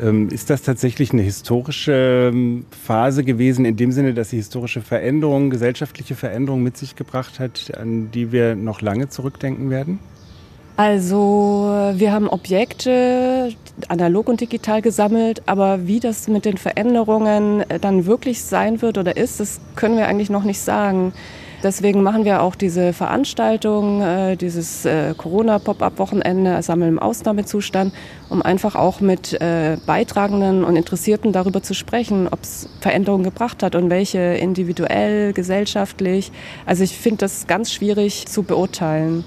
ähm, 0.00 0.28
ist 0.28 0.48
das 0.48 0.62
tatsächlich 0.62 1.12
eine 1.12 1.22
historische 1.22 2.30
ähm, 2.32 2.66
Phase 2.70 3.24
gewesen, 3.24 3.64
in 3.64 3.76
dem 3.76 3.90
Sinne, 3.90 4.14
dass 4.14 4.30
sie 4.30 4.36
historische 4.36 4.80
Veränderungen, 4.80 5.50
gesellschaftliche 5.50 6.14
Veränderungen 6.14 6.62
mit 6.62 6.76
sich 6.76 6.94
gebracht 6.94 7.40
hat, 7.40 7.76
an 7.76 8.12
die 8.12 8.30
wir 8.30 8.54
noch 8.54 8.80
lange 8.80 9.08
zurückdenken 9.08 9.70
werden? 9.70 9.98
Also 10.76 11.90
wir 11.94 12.12
haben 12.12 12.28
Objekte 12.28 13.52
analog 13.88 14.28
und 14.28 14.40
digital 14.40 14.82
gesammelt, 14.82 15.42
aber 15.46 15.86
wie 15.86 16.00
das 16.00 16.28
mit 16.28 16.44
den 16.44 16.58
Veränderungen 16.58 17.64
dann 17.80 18.06
wirklich 18.06 18.42
sein 18.42 18.82
wird 18.82 18.98
oder 18.98 19.16
ist, 19.16 19.40
das 19.40 19.60
können 19.76 19.96
wir 19.96 20.06
eigentlich 20.06 20.30
noch 20.30 20.44
nicht 20.44 20.60
sagen. 20.60 21.12
Deswegen 21.64 22.02
machen 22.02 22.26
wir 22.26 22.42
auch 22.42 22.56
diese 22.56 22.92
Veranstaltung, 22.92 24.02
äh, 24.02 24.36
dieses 24.36 24.84
äh, 24.84 25.14
Corona-Pop-up-Wochenende, 25.16 26.62
Sammeln 26.62 26.90
im 26.90 26.98
Ausnahmezustand, 26.98 27.94
um 28.28 28.42
einfach 28.42 28.74
auch 28.74 29.00
mit 29.00 29.32
äh, 29.40 29.78
Beitragenden 29.86 30.62
und 30.62 30.76
Interessierten 30.76 31.32
darüber 31.32 31.62
zu 31.62 31.72
sprechen, 31.72 32.28
ob 32.30 32.42
es 32.42 32.68
Veränderungen 32.80 33.24
gebracht 33.24 33.62
hat 33.62 33.76
und 33.76 33.88
welche 33.88 34.18
individuell, 34.18 35.32
gesellschaftlich. 35.32 36.32
Also 36.66 36.84
ich 36.84 36.98
finde 36.98 37.20
das 37.20 37.46
ganz 37.46 37.72
schwierig 37.72 38.26
zu 38.26 38.42
beurteilen. 38.42 39.24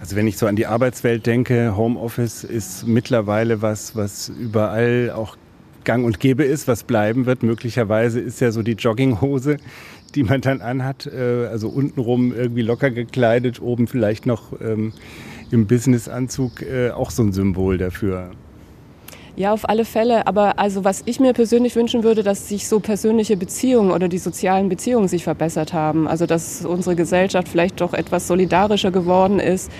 Also 0.00 0.16
wenn 0.16 0.26
ich 0.26 0.38
so 0.38 0.46
an 0.46 0.56
die 0.56 0.66
Arbeitswelt 0.66 1.26
denke, 1.26 1.76
Homeoffice 1.76 2.42
ist 2.42 2.86
mittlerweile 2.86 3.60
was, 3.60 3.94
was 3.94 4.30
überall 4.30 5.12
auch 5.14 5.36
gang 5.84 6.06
und 6.06 6.20
gäbe 6.20 6.42
ist, 6.42 6.66
was 6.68 6.84
bleiben 6.84 7.26
wird. 7.26 7.42
Möglicherweise 7.42 8.18
ist 8.18 8.40
ja 8.40 8.50
so 8.50 8.62
die 8.62 8.72
Jogginghose, 8.72 9.58
die 10.14 10.22
man 10.22 10.40
dann 10.40 10.62
anhat, 10.62 11.06
äh, 11.06 11.46
also 11.46 11.68
untenrum 11.68 12.34
irgendwie 12.34 12.62
locker 12.62 12.90
gekleidet, 12.90 13.60
oben 13.60 13.86
vielleicht 13.86 14.24
noch 14.24 14.58
ähm, 14.60 14.92
im 15.50 15.66
Businessanzug, 15.66 16.62
äh, 16.62 16.90
auch 16.90 17.10
so 17.10 17.22
ein 17.22 17.32
Symbol 17.32 17.76
dafür. 17.76 18.30
Ja, 19.40 19.54
auf 19.54 19.66
alle 19.66 19.86
Fälle. 19.86 20.26
Aber 20.26 20.58
also 20.58 20.84
was 20.84 21.02
ich 21.06 21.18
mir 21.18 21.32
persönlich 21.32 21.74
wünschen 21.74 22.02
würde, 22.02 22.22
dass 22.22 22.50
sich 22.50 22.68
so 22.68 22.78
persönliche 22.78 23.38
Beziehungen 23.38 23.90
oder 23.90 24.06
die 24.06 24.18
sozialen 24.18 24.68
Beziehungen 24.68 25.08
sich 25.08 25.24
verbessert 25.24 25.72
haben. 25.72 26.06
Also 26.06 26.26
dass 26.26 26.66
unsere 26.66 26.94
Gesellschaft 26.94 27.48
vielleicht 27.48 27.80
doch 27.80 27.94
etwas 27.94 28.28
solidarischer 28.28 28.90
geworden 28.90 29.40
ist 29.40 29.72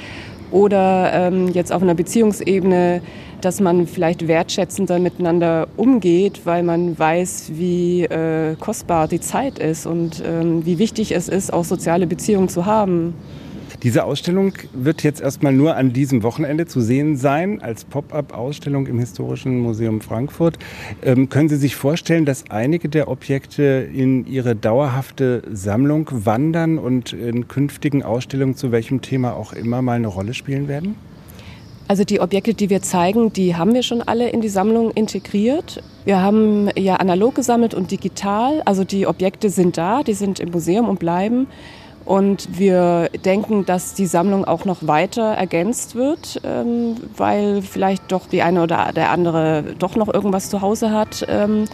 oder 0.50 1.12
ähm, 1.12 1.48
jetzt 1.48 1.74
auf 1.74 1.82
einer 1.82 1.94
Beziehungsebene, 1.94 3.02
dass 3.42 3.60
man 3.60 3.86
vielleicht 3.86 4.26
wertschätzender 4.26 4.98
miteinander 4.98 5.68
umgeht, 5.76 6.40
weil 6.46 6.62
man 6.62 6.98
weiß, 6.98 7.50
wie 7.52 8.04
äh, 8.04 8.56
kostbar 8.58 9.08
die 9.08 9.20
Zeit 9.20 9.58
ist 9.58 9.84
und 9.84 10.22
ähm, 10.26 10.64
wie 10.64 10.78
wichtig 10.78 11.12
es 11.12 11.28
ist, 11.28 11.52
auch 11.52 11.64
soziale 11.64 12.06
Beziehungen 12.06 12.48
zu 12.48 12.64
haben. 12.64 13.12
Diese 13.82 14.04
Ausstellung 14.04 14.52
wird 14.74 15.02
jetzt 15.02 15.22
erstmal 15.22 15.54
nur 15.54 15.74
an 15.74 15.94
diesem 15.94 16.22
Wochenende 16.22 16.66
zu 16.66 16.82
sehen 16.82 17.16
sein, 17.16 17.62
als 17.62 17.84
Pop-up-Ausstellung 17.84 18.86
im 18.86 18.98
Historischen 18.98 19.58
Museum 19.60 20.02
Frankfurt. 20.02 20.58
Ähm, 21.02 21.30
können 21.30 21.48
Sie 21.48 21.56
sich 21.56 21.76
vorstellen, 21.76 22.26
dass 22.26 22.50
einige 22.50 22.90
der 22.90 23.08
Objekte 23.08 23.88
in 23.90 24.26
Ihre 24.26 24.54
dauerhafte 24.54 25.42
Sammlung 25.50 26.10
wandern 26.10 26.76
und 26.76 27.14
in 27.14 27.48
künftigen 27.48 28.02
Ausstellungen 28.02 28.54
zu 28.54 28.70
welchem 28.70 29.00
Thema 29.00 29.32
auch 29.32 29.54
immer 29.54 29.80
mal 29.80 29.94
eine 29.94 30.08
Rolle 30.08 30.34
spielen 30.34 30.68
werden? 30.68 30.94
Also 31.88 32.04
die 32.04 32.20
Objekte, 32.20 32.52
die 32.52 32.68
wir 32.68 32.82
zeigen, 32.82 33.32
die 33.32 33.56
haben 33.56 33.72
wir 33.72 33.82
schon 33.82 34.02
alle 34.02 34.28
in 34.28 34.42
die 34.42 34.50
Sammlung 34.50 34.90
integriert. 34.90 35.82
Wir 36.04 36.20
haben 36.20 36.68
ja 36.76 36.96
analog 36.96 37.34
gesammelt 37.34 37.72
und 37.72 37.90
digital. 37.90 38.60
Also 38.66 38.84
die 38.84 39.06
Objekte 39.06 39.48
sind 39.48 39.78
da, 39.78 40.02
die 40.02 40.12
sind 40.12 40.38
im 40.38 40.50
Museum 40.50 40.88
und 40.88 41.00
bleiben. 41.00 41.46
Und 42.10 42.58
wir 42.58 43.08
denken, 43.24 43.64
dass 43.66 43.94
die 43.94 44.06
Sammlung 44.06 44.44
auch 44.44 44.64
noch 44.64 44.84
weiter 44.84 45.34
ergänzt 45.34 45.94
wird, 45.94 46.40
ähm, 46.42 46.96
weil 47.16 47.62
vielleicht 47.62 48.10
doch 48.10 48.26
die 48.26 48.42
eine 48.42 48.64
oder 48.64 48.90
der 48.92 49.10
andere 49.10 49.62
doch 49.78 49.94
noch 49.94 50.12
irgendwas 50.12 50.50
zu 50.50 50.60
Hause 50.60 50.90
hat. 50.90 51.24
Ähm, 51.28 51.66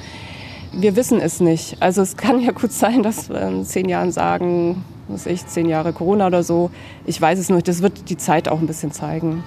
wir 0.75 0.95
wissen 0.95 1.23
es 1.23 1.40
nicht. 1.40 1.78
Also 1.81 2.02
es 2.02 2.19
kann 2.19 2.38
ja 2.38 2.52
gut 2.52 2.71
sein, 2.71 3.02
dass 3.02 3.31
wir 3.31 3.40
in 3.49 3.64
zehn 3.64 3.88
Jahren 3.88 4.12
sagen, 4.12 4.85
was 5.09 5.25
ich, 5.25 5.47
zehn 5.47 5.71
Jahre 5.71 5.95
Corona 5.95 6.26
oder 6.26 6.43
so. 6.43 6.71
Ich 7.07 7.19
weiß 7.19 7.38
es 7.38 7.49
nicht. 7.49 7.66
Das 7.66 7.81
wird 7.81 8.11
die 8.11 8.19
Zeit 8.19 8.47
auch 8.47 8.61
ein 8.61 8.66
bisschen 8.66 8.93
zeigen. 8.93 9.43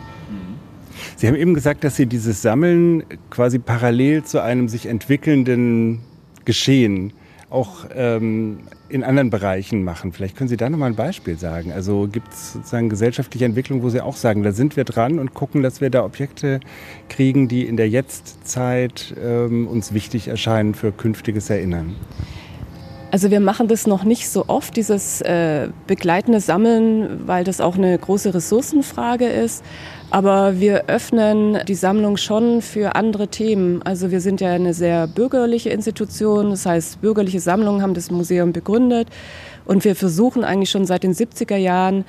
Sie 1.17 1.27
haben 1.27 1.36
eben 1.36 1.53
gesagt, 1.53 1.84
dass 1.84 1.98
Sie 1.98 2.08
dieses 2.08 2.41
Sammeln 2.41 3.03
quasi 3.29 3.60
parallel 3.60 4.24
zu 4.24 4.41
einem 4.41 4.67
sich 4.67 4.88
entwickelnden 4.88 6.00
Geschehen 6.46 7.13
auch 7.50 7.86
ähm, 7.96 8.60
in 8.89 9.03
anderen 9.03 9.29
Bereichen 9.29 9.84
machen. 9.84 10.12
Vielleicht 10.12 10.36
können 10.36 10.50
Sie 10.50 10.58
da 10.58 10.70
nochmal 10.70 10.91
ein 10.91 10.96
Beispiel 10.96 11.38
sagen. 11.38 11.72
Also 11.72 12.08
gibt 12.12 12.32
es 12.32 12.53
sozusagen 12.53 12.89
gesellschaftliche 12.89 13.46
Entwicklung, 13.46 13.82
wo 13.82 13.89
Sie 13.89 14.01
auch 14.01 14.15
sagen, 14.15 14.44
da 14.44 14.51
sind 14.51 14.77
wir 14.77 14.84
dran 14.84 15.20
und 15.20 15.34
gucken, 15.34 15.63
dass 15.63 15.82
wir 15.82 15.89
da 15.89 16.03
Objekte 16.03 16.60
kriegen, 17.08 17.48
die 17.48 17.65
in 17.65 17.77
der 17.77 17.89
Jetztzeit 17.89 19.15
ähm, 19.24 19.68
uns 19.68 19.94
wichtig 19.94 20.27
erscheinen 20.27 20.75
für 20.75 20.91
künftiges 20.91 21.50
Erinnern? 21.50 21.96
Also 23.12 23.32
wir 23.32 23.39
machen 23.39 23.68
das 23.68 23.88
noch 23.88 24.03
nicht 24.03 24.29
so 24.29 24.46
oft, 24.48 24.75
dieses 24.75 25.22
äh, 25.22 25.70
begleitende 25.88 26.39
Sammeln, 26.39 27.27
weil 27.27 27.44
das 27.44 27.60
auch 27.60 27.75
eine 27.75 27.98
große 27.98 28.36
Ressourcenfrage 28.36 29.25
ist. 29.25 29.63
Aber 30.12 30.60
wir 30.60 30.86
öffnen 30.88 31.60
die 31.68 31.75
Sammlung 31.75 32.18
schon 32.18 32.63
für 32.63 32.96
andere 32.96 33.28
Themen. 33.28 33.84
Also 33.84 34.10
wir 34.10 34.22
sind 34.22 34.42
ja 34.42 34.51
eine 34.51 34.74
sehr 34.74 35.06
bürgerliche 35.06 35.70
Institution. 35.70 36.50
Das 36.50 36.66
heißt, 36.66 37.00
bürgerliche 37.01 37.39
Sammlungen 37.39 37.84
haben 37.84 37.94
das 37.94 38.10
Museum 38.10 38.51
begründet. 38.51 39.08
Und 39.66 39.86
wir 39.86 39.96
versuchen 39.96 40.44
eigentlich 40.44 40.72
schon 40.72 40.88
seit 40.88 41.04
den 41.04 41.13
70er 41.13 41.58
Jahren, 41.58 42.06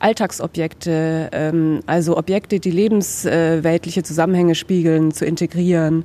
Alltagsobjekte, 0.00 1.30
ähm, 1.32 1.80
also 1.86 2.16
Objekte, 2.16 2.58
die 2.58 2.70
lebensweltliche 2.70 4.02
Zusammenhänge 4.02 4.54
spiegeln, 4.54 5.12
zu 5.12 5.24
integrieren. 5.24 6.04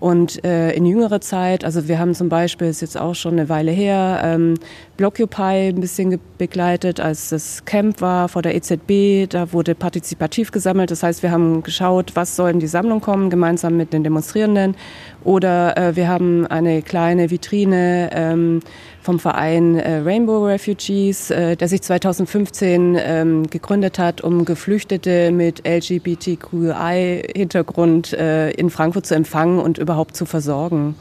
Und 0.00 0.44
äh, 0.44 0.72
in 0.72 0.84
jüngerer 0.84 1.20
Zeit, 1.20 1.64
also 1.64 1.88
wir 1.88 1.98
haben 1.98 2.14
zum 2.14 2.28
Beispiel, 2.28 2.66
ist 2.66 2.82
jetzt 2.82 2.98
auch 2.98 3.14
schon 3.14 3.34
eine 3.34 3.48
Weile 3.48 3.70
her, 3.70 4.20
ähm, 4.22 4.54
Blockupy 4.96 5.68
ein 5.68 5.80
bisschen 5.80 6.20
begleitet, 6.36 7.00
als 7.00 7.30
das 7.30 7.64
Camp 7.64 8.00
war 8.00 8.28
vor 8.28 8.42
der 8.42 8.54
EZB. 8.54 9.30
Da 9.30 9.52
wurde 9.52 9.74
partizipativ 9.74 10.50
gesammelt. 10.50 10.90
Das 10.90 11.02
heißt, 11.02 11.22
wir 11.22 11.30
haben 11.30 11.62
geschaut, 11.62 12.12
was 12.16 12.36
soll 12.36 12.50
in 12.50 12.60
die 12.60 12.66
Sammlung 12.66 13.00
kommen, 13.00 13.30
gemeinsam 13.30 13.76
mit 13.76 13.92
den 13.92 14.04
Demonstrierenden. 14.04 14.76
Oder 15.22 15.76
äh, 15.78 15.96
wir 15.96 16.08
haben 16.08 16.46
eine 16.46 16.82
kleine 16.82 17.30
Vitrine 17.30 18.10
ähm, 18.12 18.60
vom 19.04 19.20
Verein 19.20 19.76
äh, 19.76 19.98
Rainbow 19.98 20.46
Refugees, 20.46 21.30
äh, 21.30 21.56
der 21.56 21.68
sich 21.68 21.82
2015 21.82 22.96
ähm, 22.98 23.50
gegründet 23.50 23.98
hat, 23.98 24.22
um 24.22 24.46
Geflüchtete 24.46 25.30
mit 25.30 25.66
LGBTQI-Hintergrund 25.66 28.14
äh, 28.14 28.50
in 28.52 28.70
Frankfurt 28.70 29.04
zu 29.06 29.14
empfangen 29.14 29.60
und 29.60 29.76
überhaupt 29.78 30.16
zu 30.16 30.24
versorgen. 30.24 30.94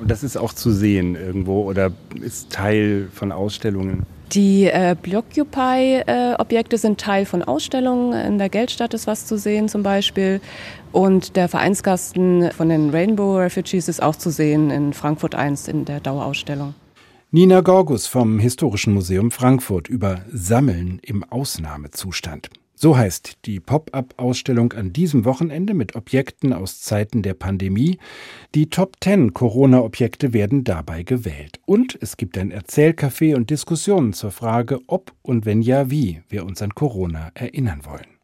Und 0.00 0.10
das 0.10 0.24
ist 0.24 0.36
auch 0.36 0.52
zu 0.52 0.72
sehen 0.72 1.14
irgendwo 1.14 1.62
oder 1.62 1.92
ist 2.20 2.50
Teil 2.50 3.08
von 3.12 3.30
Ausstellungen? 3.30 4.04
Die 4.32 4.64
äh, 4.64 4.96
Blockupy-Objekte 5.00 6.76
äh, 6.76 6.78
sind 6.78 6.98
Teil 6.98 7.26
von 7.26 7.42
Ausstellungen. 7.42 8.14
In 8.14 8.38
der 8.38 8.48
Geldstadt 8.48 8.94
ist 8.94 9.06
was 9.06 9.26
zu 9.26 9.36
sehen 9.36 9.68
zum 9.68 9.82
Beispiel. 9.82 10.40
Und 10.90 11.36
der 11.36 11.48
Vereinskasten 11.48 12.50
von 12.50 12.70
den 12.70 12.90
Rainbow 12.90 13.36
Refugees 13.36 13.88
ist 13.88 14.02
auch 14.02 14.16
zu 14.16 14.30
sehen 14.30 14.70
in 14.70 14.94
Frankfurt 14.94 15.34
1 15.34 15.68
in 15.68 15.84
der 15.84 16.00
Dauerausstellung. 16.00 16.74
Nina 17.34 17.62
Gorgus 17.62 18.08
vom 18.08 18.38
Historischen 18.38 18.92
Museum 18.92 19.30
Frankfurt 19.30 19.88
über 19.88 20.20
Sammeln 20.30 21.00
im 21.02 21.24
Ausnahmezustand. 21.24 22.50
So 22.74 22.94
heißt 22.94 23.38
die 23.46 23.58
Pop-up-Ausstellung 23.58 24.74
an 24.74 24.92
diesem 24.92 25.24
Wochenende 25.24 25.72
mit 25.72 25.96
Objekten 25.96 26.52
aus 26.52 26.82
Zeiten 26.82 27.22
der 27.22 27.32
Pandemie. 27.32 27.96
Die 28.54 28.68
Top 28.68 28.96
10 29.02 29.32
Corona-Objekte 29.32 30.34
werden 30.34 30.62
dabei 30.64 31.04
gewählt. 31.04 31.58
Und 31.64 31.96
es 32.02 32.18
gibt 32.18 32.36
ein 32.36 32.52
Erzählcafé 32.52 33.34
und 33.34 33.48
Diskussionen 33.48 34.12
zur 34.12 34.30
Frage, 34.30 34.80
ob 34.86 35.14
und 35.22 35.46
wenn 35.46 35.62
ja 35.62 35.90
wie 35.90 36.20
wir 36.28 36.44
uns 36.44 36.60
an 36.60 36.74
Corona 36.74 37.30
erinnern 37.32 37.86
wollen. 37.86 38.18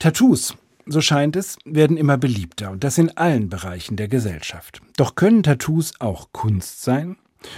Tattoos 0.00 0.56
so 0.86 1.00
scheint 1.00 1.36
es, 1.36 1.56
werden 1.64 1.96
immer 1.96 2.18
beliebter 2.18 2.72
und 2.72 2.82
das 2.82 2.98
in 2.98 3.16
allen 3.16 3.48
Bereichen 3.48 3.94
der 3.94 4.08
Gesellschaft. 4.08 4.80
Doch 4.96 5.14
können 5.14 5.44
Tattoos 5.44 5.92
auch 6.00 6.32
Kunst 6.32 6.82
sein? 6.82 7.16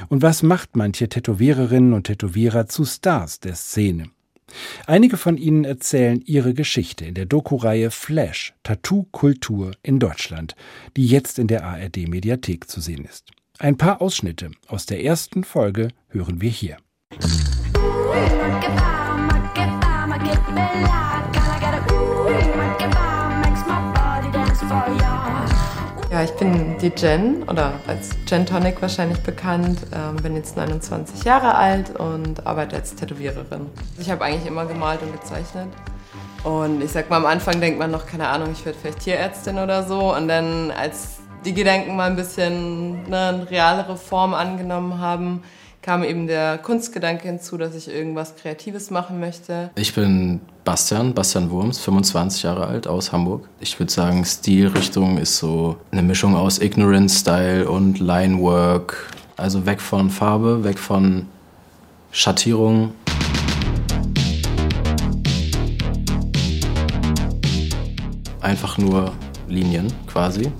Und 0.09 0.23
was 0.23 0.43
macht 0.43 0.77
manche 0.77 1.09
Tätowiererinnen 1.09 1.93
und 1.93 2.05
Tätowierer 2.05 2.67
zu 2.67 2.85
Stars 2.85 3.41
der 3.41 3.55
Szene? 3.55 4.11
Einige 4.87 5.17
von 5.17 5.37
ihnen 5.37 5.65
erzählen 5.65 6.21
ihre 6.25 6.55
Geschichte 6.55 7.05
in 7.05 7.15
der 7.15 7.27
Doku-Reihe 7.27 7.91
Flash 7.91 8.53
Tattoo-Kultur 8.62 9.73
in 9.83 9.99
Deutschland, 9.99 10.55
die 10.97 11.07
jetzt 11.07 11.39
in 11.39 11.47
der 11.47 11.65
ARD-Mediathek 11.65 12.69
zu 12.69 12.81
sehen 12.81 13.05
ist. 13.05 13.31
Ein 13.59 13.77
paar 13.77 14.03
Ausschnitte 14.03 14.51
aus 14.67 14.87
der 14.87 15.05
ersten 15.05 15.45
Folge 15.45 15.89
hören 16.09 16.41
wir 16.41 16.51
hier. 16.51 16.77
Ich 26.25 26.33
bin 26.33 26.79
die 26.79 26.93
Jen 26.97 27.43
oder 27.49 27.73
als 27.88 28.11
Jen 28.29 28.47
Tonic 28.47 28.81
wahrscheinlich 28.81 29.19
bekannt. 29.21 29.81
Ähm, 29.93 30.17
bin 30.17 30.37
jetzt 30.37 30.57
29 30.57 31.25
Jahre 31.25 31.55
alt 31.57 31.99
und 31.99 32.47
arbeite 32.47 32.76
als 32.76 32.95
Tätowiererin. 32.95 33.67
Ich 33.99 34.09
habe 34.09 34.25
eigentlich 34.25 34.47
immer 34.47 34.67
gemalt 34.67 35.02
und 35.02 35.12
gezeichnet. 35.12 35.69
Und 36.45 36.83
ich 36.83 36.93
sag 36.93 37.11
mal, 37.11 37.17
am 37.17 37.26
Anfang 37.26 37.61
denkt 37.61 37.79
man 37.79 37.91
noch, 37.91 38.07
keine 38.07 38.29
Ahnung, 38.29 38.50
ich 38.52 38.64
werde 38.64 38.79
vielleicht 38.79 39.00
Tierärztin 39.00 39.59
oder 39.59 39.83
so. 39.83 40.14
Und 40.14 40.29
dann, 40.29 40.71
als 40.71 41.19
die 41.45 41.55
Gedanken 41.55 41.97
mal 41.97 42.09
ein 42.11 42.17
bisschen 42.17 43.09
ne, 43.09 43.29
eine 43.29 43.50
realere 43.50 43.97
Form 43.97 44.33
angenommen 44.33 45.00
haben, 45.00 45.43
kam 45.83 46.05
eben 46.05 46.29
der 46.29 46.59
Kunstgedanke 46.59 47.27
hinzu, 47.27 47.59
dass 47.59 47.75
ich 47.75 47.93
irgendwas 47.93 48.37
Kreatives 48.37 48.91
machen 48.91 49.19
möchte. 49.19 49.71
Ich 49.75 49.93
bin 49.95 50.41
Bastian, 50.65 51.12
Bastian 51.12 51.51
Wurms, 51.51 51.81
25 51.81 52.45
Jahre 52.45 52.69
alt, 52.69 52.87
aus 52.87 53.11
Hamburg. 53.11 53.49
Ich 53.59 53.79
würde 53.81 53.93
sagen, 53.93 54.25
Stilrichtung 54.25 55.19
ist 55.19 55.39
so 55.39 55.77
eine 55.91 56.03
Mischung 56.03 56.37
aus 56.37 56.61
Ignorance 56.61 57.19
Style 57.19 57.69
und 57.69 57.99
Linework. 57.99 59.12
Also 59.37 59.67
weg 59.67 59.81
von 59.81 60.09
Farbe, 60.09 60.62
weg 60.62 60.79
von 60.79 61.27
Schattierung. 62.12 62.93
Einfach 68.41 68.79
nur 68.79 69.12
Linien 69.49 69.93
quasi 70.07 70.53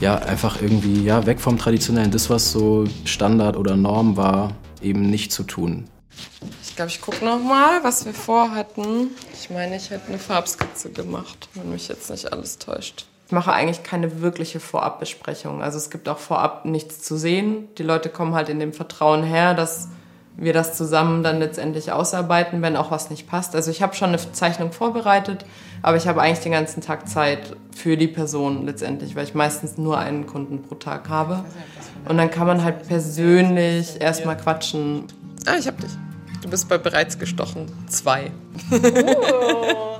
ja, 0.00 0.16
einfach 0.16 0.60
irgendwie, 0.60 1.04
ja, 1.04 1.26
weg 1.26 1.40
vom 1.40 1.58
Traditionellen. 1.58 2.10
Das, 2.10 2.30
was 2.30 2.50
so 2.50 2.84
Standard 3.04 3.56
oder 3.56 3.76
Norm 3.76 4.16
war, 4.16 4.52
eben 4.82 5.02
nicht 5.02 5.30
zu 5.32 5.42
tun. 5.42 5.84
Ich 6.62 6.74
glaube, 6.74 6.90
ich 6.90 7.00
gucke 7.00 7.24
noch 7.24 7.38
mal, 7.38 7.84
was 7.84 8.06
wir 8.06 8.14
vorhatten. 8.14 9.10
Ich 9.34 9.50
meine, 9.50 9.76
ich 9.76 9.90
hätte 9.90 10.08
eine 10.08 10.18
Farbskizze 10.18 10.90
gemacht, 10.90 11.48
wenn 11.54 11.70
mich 11.70 11.88
jetzt 11.88 12.10
nicht 12.10 12.32
alles 12.32 12.58
täuscht. 12.58 13.06
Ich 13.26 13.32
mache 13.32 13.52
eigentlich 13.52 13.82
keine 13.82 14.22
wirkliche 14.22 14.58
Vorabbesprechung. 14.58 15.62
Also 15.62 15.78
es 15.78 15.90
gibt 15.90 16.08
auch 16.08 16.18
vorab 16.18 16.64
nichts 16.64 17.00
zu 17.02 17.16
sehen. 17.16 17.68
Die 17.78 17.82
Leute 17.82 18.08
kommen 18.08 18.34
halt 18.34 18.48
in 18.48 18.58
dem 18.58 18.72
Vertrauen 18.72 19.22
her, 19.22 19.54
dass 19.54 19.88
wir 20.36 20.52
das 20.52 20.76
zusammen 20.76 21.22
dann 21.22 21.38
letztendlich 21.38 21.92
ausarbeiten, 21.92 22.62
wenn 22.62 22.76
auch 22.76 22.90
was 22.90 23.10
nicht 23.10 23.28
passt. 23.28 23.54
Also 23.54 23.70
ich 23.70 23.82
habe 23.82 23.94
schon 23.94 24.08
eine 24.08 24.18
Zeichnung 24.32 24.72
vorbereitet, 24.72 25.44
aber 25.82 25.96
ich 25.96 26.08
habe 26.08 26.22
eigentlich 26.22 26.40
den 26.40 26.52
ganzen 26.52 26.80
Tag 26.80 27.08
Zeit 27.08 27.56
für 27.74 27.96
die 27.96 28.08
Person 28.08 28.66
letztendlich, 28.66 29.16
weil 29.16 29.24
ich 29.24 29.34
meistens 29.34 29.76
nur 29.76 29.98
einen 29.98 30.26
Kunden 30.26 30.62
pro 30.62 30.76
Tag 30.76 31.08
habe. 31.08 31.44
Und 32.08 32.16
dann 32.16 32.30
kann 32.30 32.46
man 32.46 32.64
halt 32.64 32.88
persönlich 32.88 34.00
erstmal 34.00 34.36
quatschen. 34.36 35.04
Ah, 35.46 35.56
ich 35.58 35.66
hab 35.66 35.78
dich. 35.78 35.90
Du 36.42 36.48
bist 36.48 36.68
bei 36.68 36.78
bereits 36.78 37.18
gestochen. 37.18 37.66
Zwei. 37.86 38.30
Oh. 38.72 39.98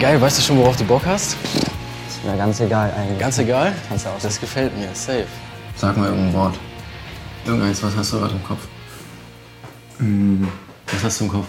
Geil, 0.00 0.20
weißt 0.20 0.38
du 0.38 0.42
schon, 0.42 0.58
worauf 0.58 0.76
du 0.76 0.84
Bock 0.84 1.04
hast? 1.04 1.36
Ist 2.06 2.24
mir 2.24 2.36
ganz 2.36 2.60
egal 2.60 2.92
eigentlich. 2.96 3.18
Ganz 3.18 3.36
egal? 3.38 3.74
Kannst 3.88 4.06
du 4.06 4.10
auch 4.10 4.20
Das 4.22 4.40
gefällt 4.40 4.76
mir, 4.78 4.88
safe. 4.94 5.26
Sag 5.74 5.96
mal 5.96 6.10
irgendein 6.10 6.34
Wort. 6.34 6.54
Irgendeins, 7.44 7.82
was 7.82 7.96
hast 7.96 8.12
du 8.12 8.20
gerade 8.20 8.34
im 8.34 8.44
Kopf? 8.44 8.60
Mm. 9.98 10.44
Was 10.92 11.02
hast 11.02 11.18
du 11.18 11.24
im 11.24 11.30
Kopf? 11.32 11.46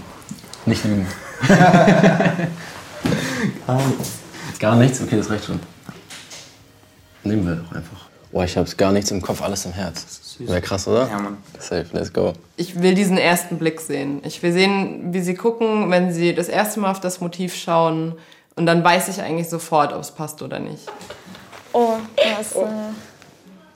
Nicht 0.66 0.84
lügen. 0.84 1.06
Gar 3.68 3.86
nichts. 3.86 4.20
Gar 4.58 4.76
nichts? 4.78 5.00
Okay, 5.00 5.18
das 5.18 5.30
reicht 5.30 5.46
schon. 5.46 5.60
Nehmen 7.24 7.46
wir 7.46 7.54
doch 7.56 7.72
einfach. 7.72 8.10
Boah, 8.32 8.46
ich 8.46 8.58
hab's 8.58 8.76
gar 8.78 8.92
nichts 8.92 9.12
im 9.12 9.22
Kopf, 9.22 9.44
alles 9.44 9.66
im 9.66 9.74
Herz. 9.74 10.38
Wäre 10.40 10.62
krass, 10.62 10.88
oder? 10.88 11.08
Ja, 11.08 11.20
Mann. 11.20 11.38
Safe, 11.60 11.86
let's 11.94 12.12
go. 12.14 12.34
Ich 12.58 12.82
will 12.82 12.96
diesen 12.96 13.18
ersten 13.18 13.60
Blick 13.60 13.80
sehen. 13.80 14.22
Ich 14.24 14.42
will 14.42 14.54
sehen, 14.54 15.14
wie 15.14 15.22
sie 15.22 15.36
gucken, 15.36 15.92
wenn 15.92 16.12
sie 16.12 16.34
das 16.34 16.48
erste 16.48 16.80
Mal 16.80 16.92
auf 16.92 17.00
das 17.00 17.22
Motiv 17.22 17.56
schauen 17.56 18.16
und 18.60 18.66
dann 18.66 18.84
weiß 18.84 19.08
ich 19.08 19.22
eigentlich 19.22 19.48
sofort, 19.48 19.94
ob 19.94 20.02
es 20.02 20.12
passt 20.12 20.42
oder 20.42 20.60
nicht. 20.60 20.84
Oh, 21.72 21.96
das. 22.18 22.54
Oh. 22.56 22.68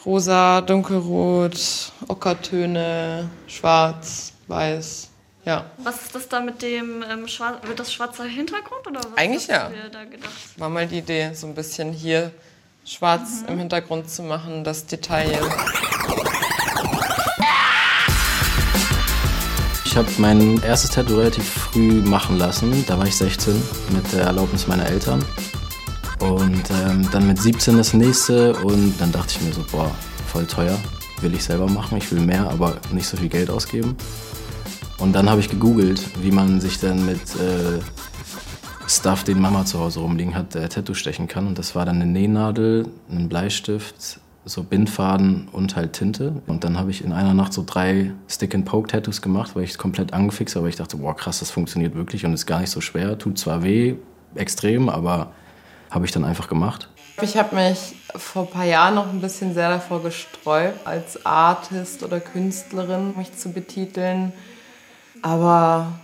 Rosa, 0.05 0.59
dunkelrot, 0.59 1.57
Ockertöne, 2.09 3.29
schwarz, 3.47 4.33
weiß. 4.47 5.09
Ja. 5.45 5.65
Was 5.77 6.01
ist 6.03 6.15
das 6.15 6.27
da 6.27 6.41
mit 6.41 6.61
dem 6.61 7.01
ähm, 7.09 7.29
Schwar 7.29 7.61
wird 7.63 7.79
das 7.79 7.93
schwarzer 7.93 8.25
Hintergrund 8.25 8.85
oder 8.85 8.99
was 8.99 9.17
Eigentlich 9.17 9.47
ja. 9.47 9.71
Da? 9.89 9.99
War 10.57 10.67
mal 10.67 10.85
die 10.85 10.97
Idee, 10.97 11.33
so 11.33 11.47
ein 11.47 11.55
bisschen 11.55 11.93
hier 11.93 12.31
schwarz 12.83 13.41
mhm. 13.43 13.53
im 13.53 13.59
Hintergrund 13.59 14.09
zu 14.09 14.21
machen, 14.23 14.65
das 14.65 14.85
Detail. 14.85 15.39
Ich 19.93 19.97
habe 19.97 20.09
mein 20.17 20.59
erstes 20.63 20.89
Tattoo 20.89 21.17
relativ 21.17 21.47
früh 21.47 22.01
machen 22.01 22.39
lassen. 22.39 22.83
Da 22.87 22.97
war 22.97 23.05
ich 23.05 23.15
16 23.15 23.53
mit 23.93 24.11
der 24.11 24.23
Erlaubnis 24.23 24.65
meiner 24.65 24.87
Eltern. 24.87 25.23
Und 26.19 26.63
ähm, 26.71 27.07
dann 27.11 27.27
mit 27.27 27.39
17 27.39 27.77
das 27.77 27.93
nächste 27.93 28.55
und 28.55 28.99
dann 28.99 29.11
dachte 29.11 29.35
ich 29.37 29.41
mir 29.45 29.53
so, 29.53 29.63
boah, 29.71 29.91
voll 30.25 30.47
teuer, 30.47 30.79
will 31.21 31.35
ich 31.35 31.43
selber 31.43 31.67
machen, 31.67 31.99
ich 31.99 32.11
will 32.11 32.21
mehr, 32.21 32.49
aber 32.49 32.77
nicht 32.91 33.05
so 33.05 33.17
viel 33.17 33.29
Geld 33.29 33.51
ausgeben. 33.51 33.95
Und 34.97 35.13
dann 35.13 35.29
habe 35.29 35.41
ich 35.41 35.49
gegoogelt, 35.49 36.01
wie 36.23 36.31
man 36.31 36.59
sich 36.59 36.79
dann 36.79 37.05
mit 37.05 37.21
äh, 37.35 37.79
Stuff, 38.87 39.23
den 39.23 39.39
Mama 39.39 39.63
zu 39.63 39.77
Hause 39.77 39.99
rumliegen 39.99 40.33
hat, 40.33 40.55
äh, 40.55 40.69
Tattoo 40.69 40.95
stechen 40.95 41.27
kann. 41.27 41.45
Und 41.45 41.59
das 41.59 41.75
war 41.75 41.85
dann 41.85 42.01
eine 42.01 42.07
Nähnadel, 42.07 42.87
ein 43.11 43.29
Bleistift, 43.29 44.19
so 44.45 44.63
Bindfaden 44.63 45.47
und 45.51 45.75
halt 45.75 45.93
Tinte. 45.93 46.41
Und 46.47 46.63
dann 46.63 46.77
habe 46.77 46.91
ich 46.91 47.03
in 47.03 47.13
einer 47.13 47.33
Nacht 47.33 47.53
so 47.53 47.63
drei 47.65 48.11
Stick-and-Poke-Tattoos 48.27 49.21
gemacht, 49.21 49.55
weil 49.55 49.63
ich 49.63 49.77
komplett 49.77 50.13
angefixt 50.13 50.55
habe. 50.55 50.67
Ich 50.69 50.75
dachte, 50.75 50.97
boah, 50.97 51.15
krass, 51.15 51.39
das 51.39 51.51
funktioniert 51.51 51.95
wirklich 51.95 52.25
und 52.25 52.33
ist 52.33 52.45
gar 52.45 52.59
nicht 52.59 52.69
so 52.69 52.81
schwer. 52.81 53.17
Tut 53.17 53.37
zwar 53.37 53.63
weh, 53.63 53.95
extrem, 54.35 54.89
aber 54.89 55.31
habe 55.89 56.05
ich 56.05 56.11
dann 56.11 56.25
einfach 56.25 56.49
gemacht. 56.49 56.89
Ich 57.21 57.37
habe 57.37 57.55
mich 57.55 57.95
vor 58.15 58.43
ein 58.43 58.49
paar 58.49 58.65
Jahren 58.65 58.95
noch 58.95 59.07
ein 59.07 59.21
bisschen 59.21 59.53
sehr 59.53 59.69
davor 59.69 60.01
gesträubt, 60.01 60.85
als 60.85 61.25
Artist 61.25 62.03
oder 62.03 62.19
Künstlerin 62.19 63.13
mich 63.15 63.37
zu 63.37 63.51
betiteln. 63.51 64.33
Aber 65.21 65.99